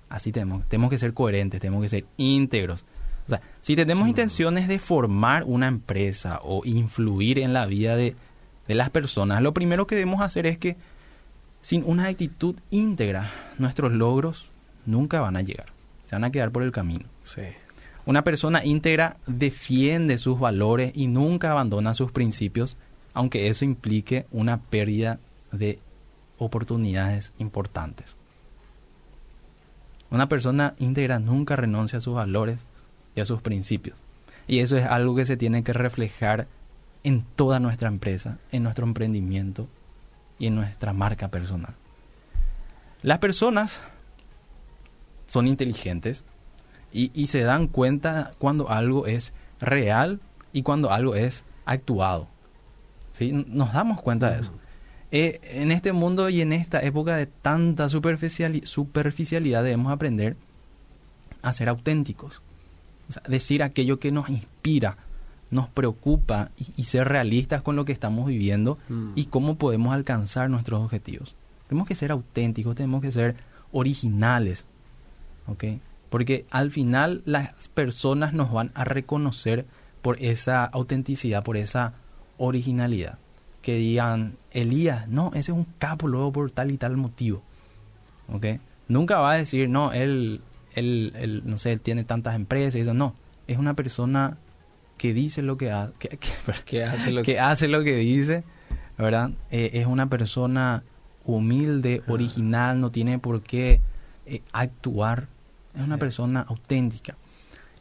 Así 0.10 0.32
tenemos, 0.32 0.68
tenemos 0.68 0.90
que 0.90 0.98
ser 0.98 1.14
coherentes, 1.14 1.62
tenemos 1.62 1.84
que 1.84 1.90
ser 1.90 2.06
íntegros. 2.18 2.84
O 3.30 3.36
sea, 3.38 3.42
si 3.62 3.76
tenemos 3.76 4.08
intenciones 4.08 4.68
de 4.68 4.80
formar 4.80 5.44
una 5.46 5.68
empresa 5.68 6.40
o 6.42 6.62
influir 6.66 7.38
en 7.38 7.54
la 7.54 7.68
vida 7.68 7.96
de, 7.96 8.16
de 8.68 8.76
las 8.76 8.90
personas, 8.90 9.44
lo 9.44 9.54
primero 9.54 9.86
que 9.86 9.94
debemos 9.94 10.22
hacer 10.22 10.48
es 10.48 10.58
que 10.58 10.78
sin 11.62 11.84
una 11.86 12.08
actitud 12.08 12.56
íntegra, 12.72 13.30
nuestros 13.60 13.92
logros 13.92 14.50
nunca 14.88 15.22
van 15.22 15.38
a 15.38 15.44
llegar. 15.44 15.68
Se 16.06 16.16
van 16.16 16.24
a 16.24 16.32
quedar 16.32 16.52
por 16.52 16.64
el 16.64 16.72
camino. 16.72 17.06
Sí. 17.24 17.44
Una 18.08 18.24
persona 18.24 18.66
íntegra 18.66 19.18
defiende 19.28 20.18
sus 20.18 20.40
valores 20.40 20.92
y 20.96 21.06
nunca 21.06 21.52
abandona 21.52 21.94
sus 21.94 22.12
principios, 22.12 22.78
aunque 23.14 23.48
eso 23.48 23.64
implique 23.64 24.26
una 24.32 24.58
pérdida 24.60 25.20
de 25.52 25.78
oportunidades 26.40 27.32
importantes. 27.38 28.16
Una 30.10 30.28
persona 30.28 30.74
íntegra 30.80 31.20
nunca 31.20 31.56
renuncia 31.56 32.00
a 32.00 32.02
sus 32.02 32.16
valores 32.16 32.66
a 33.22 33.26
sus 33.26 33.42
principios. 33.42 33.98
Y 34.48 34.60
eso 34.60 34.78
es 34.78 34.86
algo 34.86 35.16
que 35.16 35.26
se 35.26 35.38
tiene 35.38 35.64
que 35.64 35.74
reflejar 35.74 36.48
en 37.04 37.24
toda 37.36 37.60
nuestra 37.60 37.88
empresa, 37.88 38.40
en 38.52 38.64
nuestro 38.64 38.86
emprendimiento 38.86 39.68
y 40.38 40.48
en 40.48 40.56
nuestra 40.56 40.94
marca 40.94 41.30
personal. 41.30 41.76
Las 43.02 43.20
personas 43.20 43.82
son 45.28 45.48
inteligentes 45.48 46.24
y, 46.92 47.28
se 47.28 47.42
dan 47.42 47.68
cuenta 47.68 48.32
cuando 48.40 48.70
algo 48.70 49.06
es 49.06 49.32
real 49.60 50.20
y 50.52 50.64
cuando 50.64 50.92
algo 50.92 51.16
es 51.16 51.46
actuado. 51.66 52.28
¿Sí? 53.12 53.32
Nos 53.32 53.74
damos 53.74 54.02
cuenta 54.02 54.32
de 54.32 54.42
eso. 54.42 54.54
Eh, 55.12 55.40
en 55.44 55.72
este 55.72 55.94
mundo 55.94 56.30
y 56.30 56.42
en 56.42 56.54
esta 56.54 56.82
época 56.82 57.16
de 57.16 57.28
tanta 57.28 57.88
superficiali- 57.90 58.66
superficialidad 58.66 59.64
debemos 59.64 59.92
aprender 59.92 60.36
a 61.42 61.54
ser 61.54 61.70
auténticos. 61.70 62.42
O 63.10 63.14
sea, 63.14 63.24
decir 63.28 63.64
aquello 63.64 64.00
que 64.00 64.12
nos 64.12 64.30
inspira, 64.30 64.98
nos 65.52 65.68
preocupa 65.68 66.52
y, 66.58 66.68
y 66.78 66.84
ser 66.84 67.08
realistas 67.08 67.62
con 67.64 67.76
lo 67.76 67.84
que 67.86 67.92
estamos 67.92 68.28
viviendo 68.28 68.78
Mm. 68.88 69.14
y 69.16 69.26
cómo 69.26 69.56
podemos 69.56 69.94
alcanzar 69.94 70.50
nuestros 70.50 70.82
objetivos. 70.82 71.36
Tenemos 71.68 71.88
que 71.88 71.96
ser 71.96 72.12
auténticos, 72.12 72.76
tenemos 72.76 73.02
que 73.02 73.12
ser 73.12 73.36
originales. 73.72 74.66
¿ok? 75.48 75.64
Porque 76.10 76.46
al 76.52 76.72
final 76.72 77.22
las 77.26 77.68
personas 77.70 78.34
nos 78.34 78.52
van 78.52 78.72
a 78.76 78.84
reconocer 78.84 79.66
por 80.02 80.22
esa 80.22 80.66
autenticidad, 80.66 81.44
por 81.44 81.58
esa 81.58 81.94
originalidad. 82.38 83.18
Que 83.62 83.76
digan, 83.76 84.38
Elías, 84.52 85.08
no, 85.08 85.30
ese 85.30 85.52
es 85.52 85.58
un 85.58 85.68
capo 85.78 86.08
luego 86.08 86.32
por 86.32 86.50
tal 86.52 86.72
y 86.72 86.78
tal 86.78 86.98
motivo. 86.98 87.42
¿ok? 88.32 88.46
Nunca 88.88 89.20
va 89.20 89.34
a 89.34 89.38
decir, 89.38 89.70
no, 89.70 89.92
él, 89.92 90.42
él, 90.80 91.14
él, 91.16 91.42
no 91.46 91.58
sé, 91.58 91.72
él 91.74 91.82
tiene 91.82 92.04
tantas 92.04 92.36
empresas 92.36 92.76
y 92.76 92.80
eso. 92.82 92.94
No, 92.94 93.16
es 93.48 93.58
una 93.58 93.74
persona 93.76 94.38
que 94.98 95.14
dice 95.14 95.42
lo 95.42 95.58
que 95.58 95.72
hace, 95.72 95.94
que, 96.00 96.10
que- 96.18 96.64
Que 96.66 96.84
hace 96.84 97.12
lo 97.12 97.24
que 97.24 97.40
hace 97.40 97.68
lo 97.68 97.84
que 97.84 97.96
dice, 97.98 98.44
¿verdad? 98.98 99.32
Eh, 99.52 99.72
es 99.74 99.86
una 99.86 100.08
persona 100.10 100.84
humilde, 101.26 102.02
original, 102.08 102.80
no 102.82 102.92
tiene 102.92 103.20
por 103.20 103.42
qué 103.42 103.82
eh, 104.26 104.42
actuar. 104.52 105.28
Es 105.76 105.84
una 105.84 105.96
Sí. 105.96 106.00
persona 106.00 106.42
auténtica. 106.48 107.16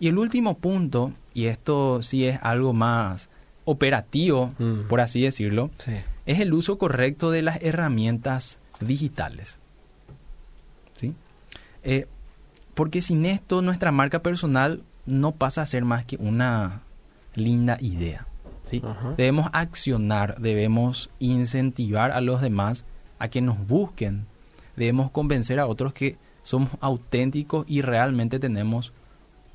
Y 0.00 0.08
el 0.08 0.18
último 0.18 0.58
punto, 0.58 1.12
y 1.34 1.46
esto 1.46 2.02
sí 2.02 2.24
es 2.26 2.38
algo 2.42 2.72
más 2.72 3.30
operativo, 3.64 4.54
Mm. 4.58 4.88
por 4.88 5.00
así 5.00 5.22
decirlo, 5.22 5.70
Sí. 5.78 5.92
es 6.26 6.40
el 6.40 6.54
uso 6.54 6.78
correcto 6.78 7.30
de 7.30 7.42
las 7.42 7.60
herramientas 7.62 8.58
digitales. 8.80 9.58
¿Sí? 10.96 11.14
Eh, 11.82 12.06
porque 12.78 13.02
sin 13.02 13.26
esto 13.26 13.60
nuestra 13.60 13.90
marca 13.90 14.22
personal 14.22 14.84
no 15.04 15.32
pasa 15.32 15.62
a 15.62 15.66
ser 15.66 15.84
más 15.84 16.06
que 16.06 16.16
una 16.18 16.82
linda 17.34 17.76
idea. 17.80 18.28
¿sí? 18.62 18.80
Ajá. 18.86 19.14
Debemos 19.16 19.50
accionar, 19.52 20.40
debemos 20.40 21.10
incentivar 21.18 22.12
a 22.12 22.20
los 22.20 22.40
demás 22.40 22.84
a 23.18 23.26
que 23.26 23.40
nos 23.40 23.66
busquen, 23.66 24.26
debemos 24.76 25.10
convencer 25.10 25.58
a 25.58 25.66
otros 25.66 25.92
que 25.92 26.18
somos 26.44 26.70
auténticos 26.80 27.66
y 27.68 27.82
realmente 27.82 28.38
tenemos 28.38 28.92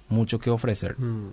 mucho 0.10 0.38
que 0.40 0.50
ofrecer. 0.50 1.00
Mm. 1.00 1.30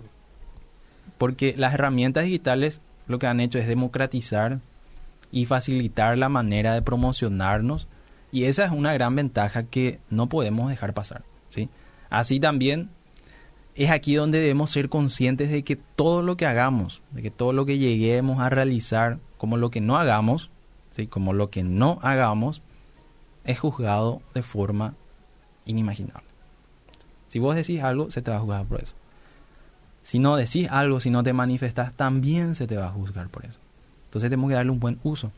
Porque 1.19 1.57
las 1.59 1.75
herramientas 1.75 2.23
digitales 2.23 2.81
lo 3.09 3.19
que 3.19 3.27
han 3.27 3.41
hecho 3.41 3.59
es 3.59 3.67
democratizar 3.67 4.61
y 5.33 5.47
facilitar 5.47 6.19
la 6.19 6.29
manera 6.29 6.73
de 6.73 6.83
promocionarnos 6.83 7.89
y 8.31 8.45
esa 8.45 8.65
es 8.65 8.71
una 8.71 8.95
gran 8.95 9.17
ventaja 9.17 9.65
que 9.65 9.99
no 10.09 10.29
podemos 10.29 10.71
dejar 10.71 10.95
pasar, 10.95 11.25
¿sí? 11.49 11.69
Así 12.11 12.41
también 12.41 12.91
es 13.75 13.91
aquí 13.91 14.15
donde 14.15 14.41
debemos 14.41 14.71
ser 14.71 14.89
conscientes 14.89 15.51
de 15.51 15.63
que 15.63 15.77
todo 15.77 16.23
lo 16.23 16.37
que 16.37 16.47
hagamos, 16.47 17.03
de 17.13 17.23
que 17.23 17.31
todo 17.31 17.53
lo 17.53 17.65
que 17.65 17.79
lleguemos 17.79 18.41
a 18.41 18.51
realizar, 18.51 19.19
como 19.39 19.57
lo 19.57 19.71
que 19.71 19.81
no 19.81 19.97
hagamos, 19.97 20.51
¿sí? 20.91 21.07
como 21.07 21.33
lo 21.33 21.51
que 21.51 21.63
no 21.63 21.99
hagamos, 22.03 22.63
es 23.45 23.59
juzgado 23.59 24.21
de 24.35 24.43
forma 24.43 24.95
inimaginable. 25.65 26.29
Si 27.29 27.39
vos 27.39 27.55
decís 27.55 27.83
algo, 27.83 28.11
se 28.11 28.23
te 28.23 28.31
va 28.31 28.39
a 28.39 28.41
juzgar 28.41 28.67
por 28.67 28.83
eso. 28.83 28.95
Si 30.03 30.19
no 30.19 30.37
decís 30.37 30.69
algo, 30.71 30.99
si 30.99 31.11
no 31.11 31.23
te 31.23 31.33
manifestás, 31.33 31.93
también 31.95 32.55
se 32.55 32.67
te 32.67 32.77
va 32.77 32.87
a 32.87 32.93
juzgar 32.93 33.29
por 33.29 33.45
eso. 33.45 33.59
Entonces 34.07 34.29
tenemos 34.29 34.49
que 34.49 34.55
darle 34.55 34.73
un 34.73 34.81
buen 34.81 34.99
uso. 35.05 35.31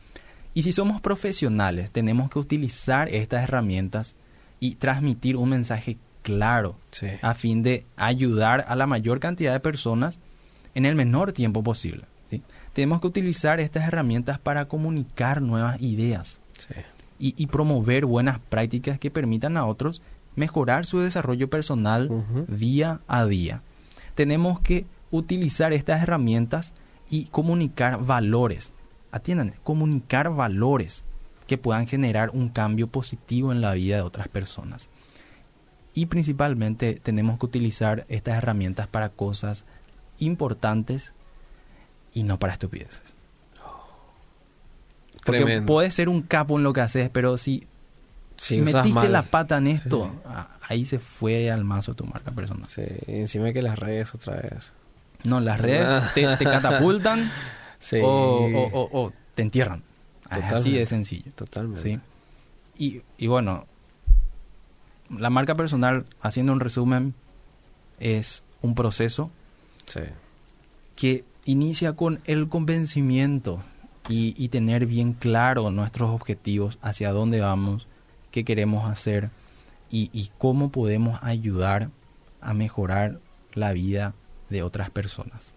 Y 0.55 0.63
si 0.63 0.73
somos 0.73 1.01
profesionales, 1.01 1.91
tenemos 1.91 2.29
que 2.29 2.39
utilizar 2.39 3.09
estas 3.09 3.43
herramientas 3.43 4.15
y 4.59 4.75
transmitir 4.75 5.35
un 5.37 5.49
mensaje 5.49 5.97
claro 6.23 6.75
Sí. 6.91 7.07
a 7.21 7.33
fin 7.35 7.61
de 7.61 7.85
ayudar 7.95 8.65
a 8.67 8.75
la 8.75 8.87
mayor 8.87 9.19
cantidad 9.19 9.53
de 9.53 9.59
personas 9.59 10.17
en 10.73 10.85
el 10.85 10.95
menor 10.95 11.31
tiempo 11.33 11.61
posible. 11.63 12.05
¿sí? 12.29 12.41
Tenemos 12.73 12.99
que 13.01 13.07
utilizar 13.07 13.59
estas 13.59 13.87
herramientas 13.87 14.39
para 14.39 14.65
comunicar 14.67 15.41
nuevas 15.41 15.79
ideas 15.81 16.39
Sí. 16.57 16.73
y, 17.19 17.35
y 17.37 17.47
promover 17.47 18.05
buenas 18.07 18.39
prácticas 18.39 18.97
que 18.97 19.11
permitan 19.11 19.57
a 19.57 19.65
otros 19.65 20.01
mejorar 20.35 20.85
su 20.87 20.99
desarrollo 20.99 21.47
personal 21.49 22.09
día 22.47 23.01
a 23.07 23.25
día. 23.25 23.61
Tenemos 24.15 24.59
que 24.61 24.85
utilizar 25.11 25.73
estas 25.73 26.01
herramientas 26.01 26.73
y 27.09 27.25
comunicar 27.25 28.03
valores. 28.03 28.73
Atiendan, 29.11 29.53
comunicar 29.63 30.33
valores 30.33 31.03
que 31.45 31.59
puedan 31.59 31.85
generar 31.85 32.31
un 32.31 32.49
cambio 32.49 32.87
positivo 32.87 33.51
en 33.51 33.61
la 33.61 33.73
vida 33.73 33.97
de 33.97 34.01
otras 34.01 34.27
personas. 34.27 34.89
Y 35.93 36.07
principalmente 36.07 36.99
tenemos 37.03 37.37
que 37.39 37.45
utilizar 37.45 38.05
estas 38.09 38.35
herramientas 38.37 38.87
para 38.87 39.09
cosas 39.09 39.63
importantes 40.19 41.13
y 42.13 42.23
no 42.23 42.39
para 42.39 42.53
estupideces. 42.53 43.01
Porque 45.25 45.39
Tremendo. 45.41 45.65
puedes 45.67 45.93
ser 45.93 46.09
un 46.09 46.21
capo 46.21 46.57
en 46.57 46.63
lo 46.63 46.73
que 46.73 46.81
haces, 46.81 47.09
pero 47.09 47.37
si 47.37 47.65
metiste 48.51 48.89
mal. 48.89 49.11
la 49.11 49.21
pata 49.23 49.57
en 49.57 49.67
esto, 49.67 50.11
ah, 50.25 50.49
ahí 50.67 50.85
se 50.85 50.99
fue 50.99 51.49
al 51.51 51.63
mazo 51.63 51.93
tu 51.93 52.05
marca 52.05 52.31
personal. 52.31 52.67
Sí, 52.67 52.81
y 53.07 53.13
encima 53.19 53.53
que 53.53 53.61
las 53.61 53.79
redes 53.79 54.13
otra 54.15 54.35
vez. 54.37 54.73
No, 55.23 55.39
las 55.39 55.59
redes 55.61 55.87
Ah. 55.89 56.11
te, 56.13 56.25
te 56.37 56.43
catapultan 56.43 57.31
Sí. 57.79 57.97
o, 58.03 58.07
o- 58.07 58.69
o- 58.81 59.03
o 59.05 59.13
te 59.35 59.41
entierran. 59.43 59.81
Ah, 60.29 60.39
así 60.55 60.71
de 60.73 60.85
sencillo. 60.85 61.31
Totalmente. 61.35 61.81
¿sí? 61.81 61.99
Y, 62.77 63.01
y 63.17 63.27
bueno, 63.27 63.65
la 65.09 65.29
marca 65.29 65.55
personal, 65.55 66.05
haciendo 66.21 66.53
un 66.53 66.59
resumen, 66.59 67.13
es 67.99 68.43
un 68.61 68.75
proceso 68.75 69.29
Sí. 69.85 70.01
que 70.95 71.23
inicia 71.45 71.93
con 71.93 72.19
el 72.25 72.47
convencimiento 72.49 73.61
y, 74.09 74.33
y 74.37 74.49
tener 74.49 74.85
bien 74.85 75.13
claro 75.13 75.69
nuestros 75.71 76.09
objetivos, 76.11 76.77
hacia 76.81 77.11
dónde 77.11 77.39
vamos, 77.41 77.87
qué 78.31 78.43
queremos 78.45 78.89
hacer 78.89 79.29
y, 79.91 80.09
y 80.13 80.31
cómo 80.37 80.69
podemos 80.71 81.21
ayudar 81.23 81.89
a 82.41 82.53
mejorar 82.53 83.19
la 83.53 83.71
vida 83.73 84.13
de 84.49 84.63
otras 84.63 84.89
personas. 84.89 85.53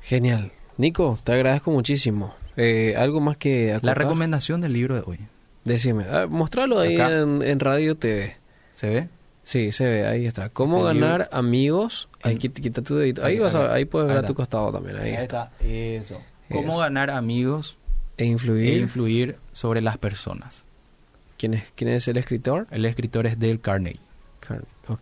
Genial. 0.00 0.52
Nico, 0.76 1.18
te 1.24 1.32
agradezco 1.32 1.70
muchísimo. 1.70 2.34
Eh, 2.56 2.94
¿Algo 2.98 3.20
más 3.20 3.36
que 3.36 3.68
La 3.70 3.76
acotar? 3.76 3.98
recomendación 3.98 4.60
del 4.60 4.72
libro 4.72 4.94
de 4.94 5.02
hoy, 5.06 5.18
Decime. 5.64 6.04
Ah, 6.10 6.26
mostralo 6.28 6.78
ahí 6.80 6.96
en, 7.00 7.42
en 7.42 7.60
Radio 7.60 7.96
TV. 7.96 8.36
¿se 8.74 8.88
ve? 8.90 9.08
Sí, 9.44 9.72
se 9.72 9.84
ve, 9.88 10.06
ahí 10.06 10.26
está. 10.26 10.48
¿Cómo 10.48 10.88
Este 10.88 11.00
ganar 11.00 11.20
libro- 11.22 11.36
amigos? 11.36 12.08
Ahí 12.22 12.36
quita, 12.36 12.82
tu 12.82 12.96
dedito. 12.96 13.24
Ahí, 13.24 13.34
Ahí, 13.34 13.38
vas 13.40 13.54
a- 13.54 13.72
ahí 13.72 13.84
puedes 13.84 14.08
ver 14.08 14.18
a 14.18 14.26
tu 14.26 14.34
costado 14.34 14.72
también. 14.72 14.96
Ahí, 14.98 15.12
está. 15.12 15.50
eso. 15.60 16.20
¿Cómo 16.50 16.68
Eso. 16.70 16.78
ganar 16.78 17.10
amigos 17.10 17.76
E 18.18 18.24
e 18.24 18.26
influir. 18.26 18.78
influir 18.78 19.36
sobre 19.52 19.80
las 19.80 19.98
personas? 19.98 20.64
¿Quién, 21.38 21.54
es, 21.54 21.64
¿Quién 21.74 21.90
es 21.90 22.06
el 22.08 22.16
escritor? 22.18 22.66
El 22.70 22.84
escritor 22.84 23.26
es 23.26 23.38
Dale 23.38 23.58
Carnegie. 23.58 24.00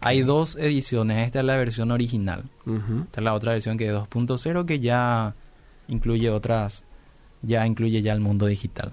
Hay 0.01 0.23
dos 0.23 0.57
ediciones, 0.57 1.27
esta 1.27 1.40
es 1.40 1.44
la 1.44 1.57
versión 1.57 1.90
original. 1.90 2.44
Ujú. 2.66 3.03
Esta 3.05 3.20
es 3.20 3.25
la 3.25 3.35
otra 3.35 3.53
versión 3.53 3.77
que 3.79 3.87
es 3.88 3.92
2.0 3.92 4.64
que 4.66 4.79
ya 4.81 5.35
incluye 5.88 6.31
otras, 6.31 6.85
ya 7.42 7.66
incluye 7.66 8.01
ya 8.03 8.12
el 8.12 8.20
mundo 8.20 8.46
digital. 8.46 8.92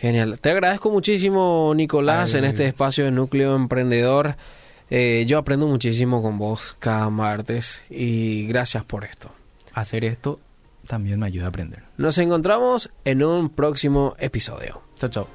Genial. 0.00 0.40
Te 0.40 0.50
agradezco 0.50 0.90
muchísimo, 0.90 1.72
Nicolás, 1.76 2.34
Ay. 2.34 2.38
en 2.38 2.44
este 2.46 2.66
espacio 2.66 3.04
de 3.04 3.10
Núcleo 3.10 3.54
Emprendedor. 3.54 4.36
Eh, 4.88 5.24
yo 5.26 5.36
aprendo 5.38 5.66
muchísimo 5.66 6.22
con 6.22 6.38
vos 6.38 6.74
cada 6.78 7.10
martes 7.10 7.84
y 7.90 8.46
gracias 8.46 8.82
por 8.84 9.04
esto. 9.04 9.30
Hacer 9.74 10.04
esto 10.04 10.40
también 10.86 11.20
me 11.20 11.26
ayuda 11.26 11.44
a 11.46 11.48
aprender. 11.50 11.84
Nos 11.98 12.16
encontramos 12.16 12.90
en 13.04 13.22
un 13.22 13.50
próximo 13.50 14.16
episodio. 14.18 14.82
Chao, 14.96 15.10
chao. 15.10 15.28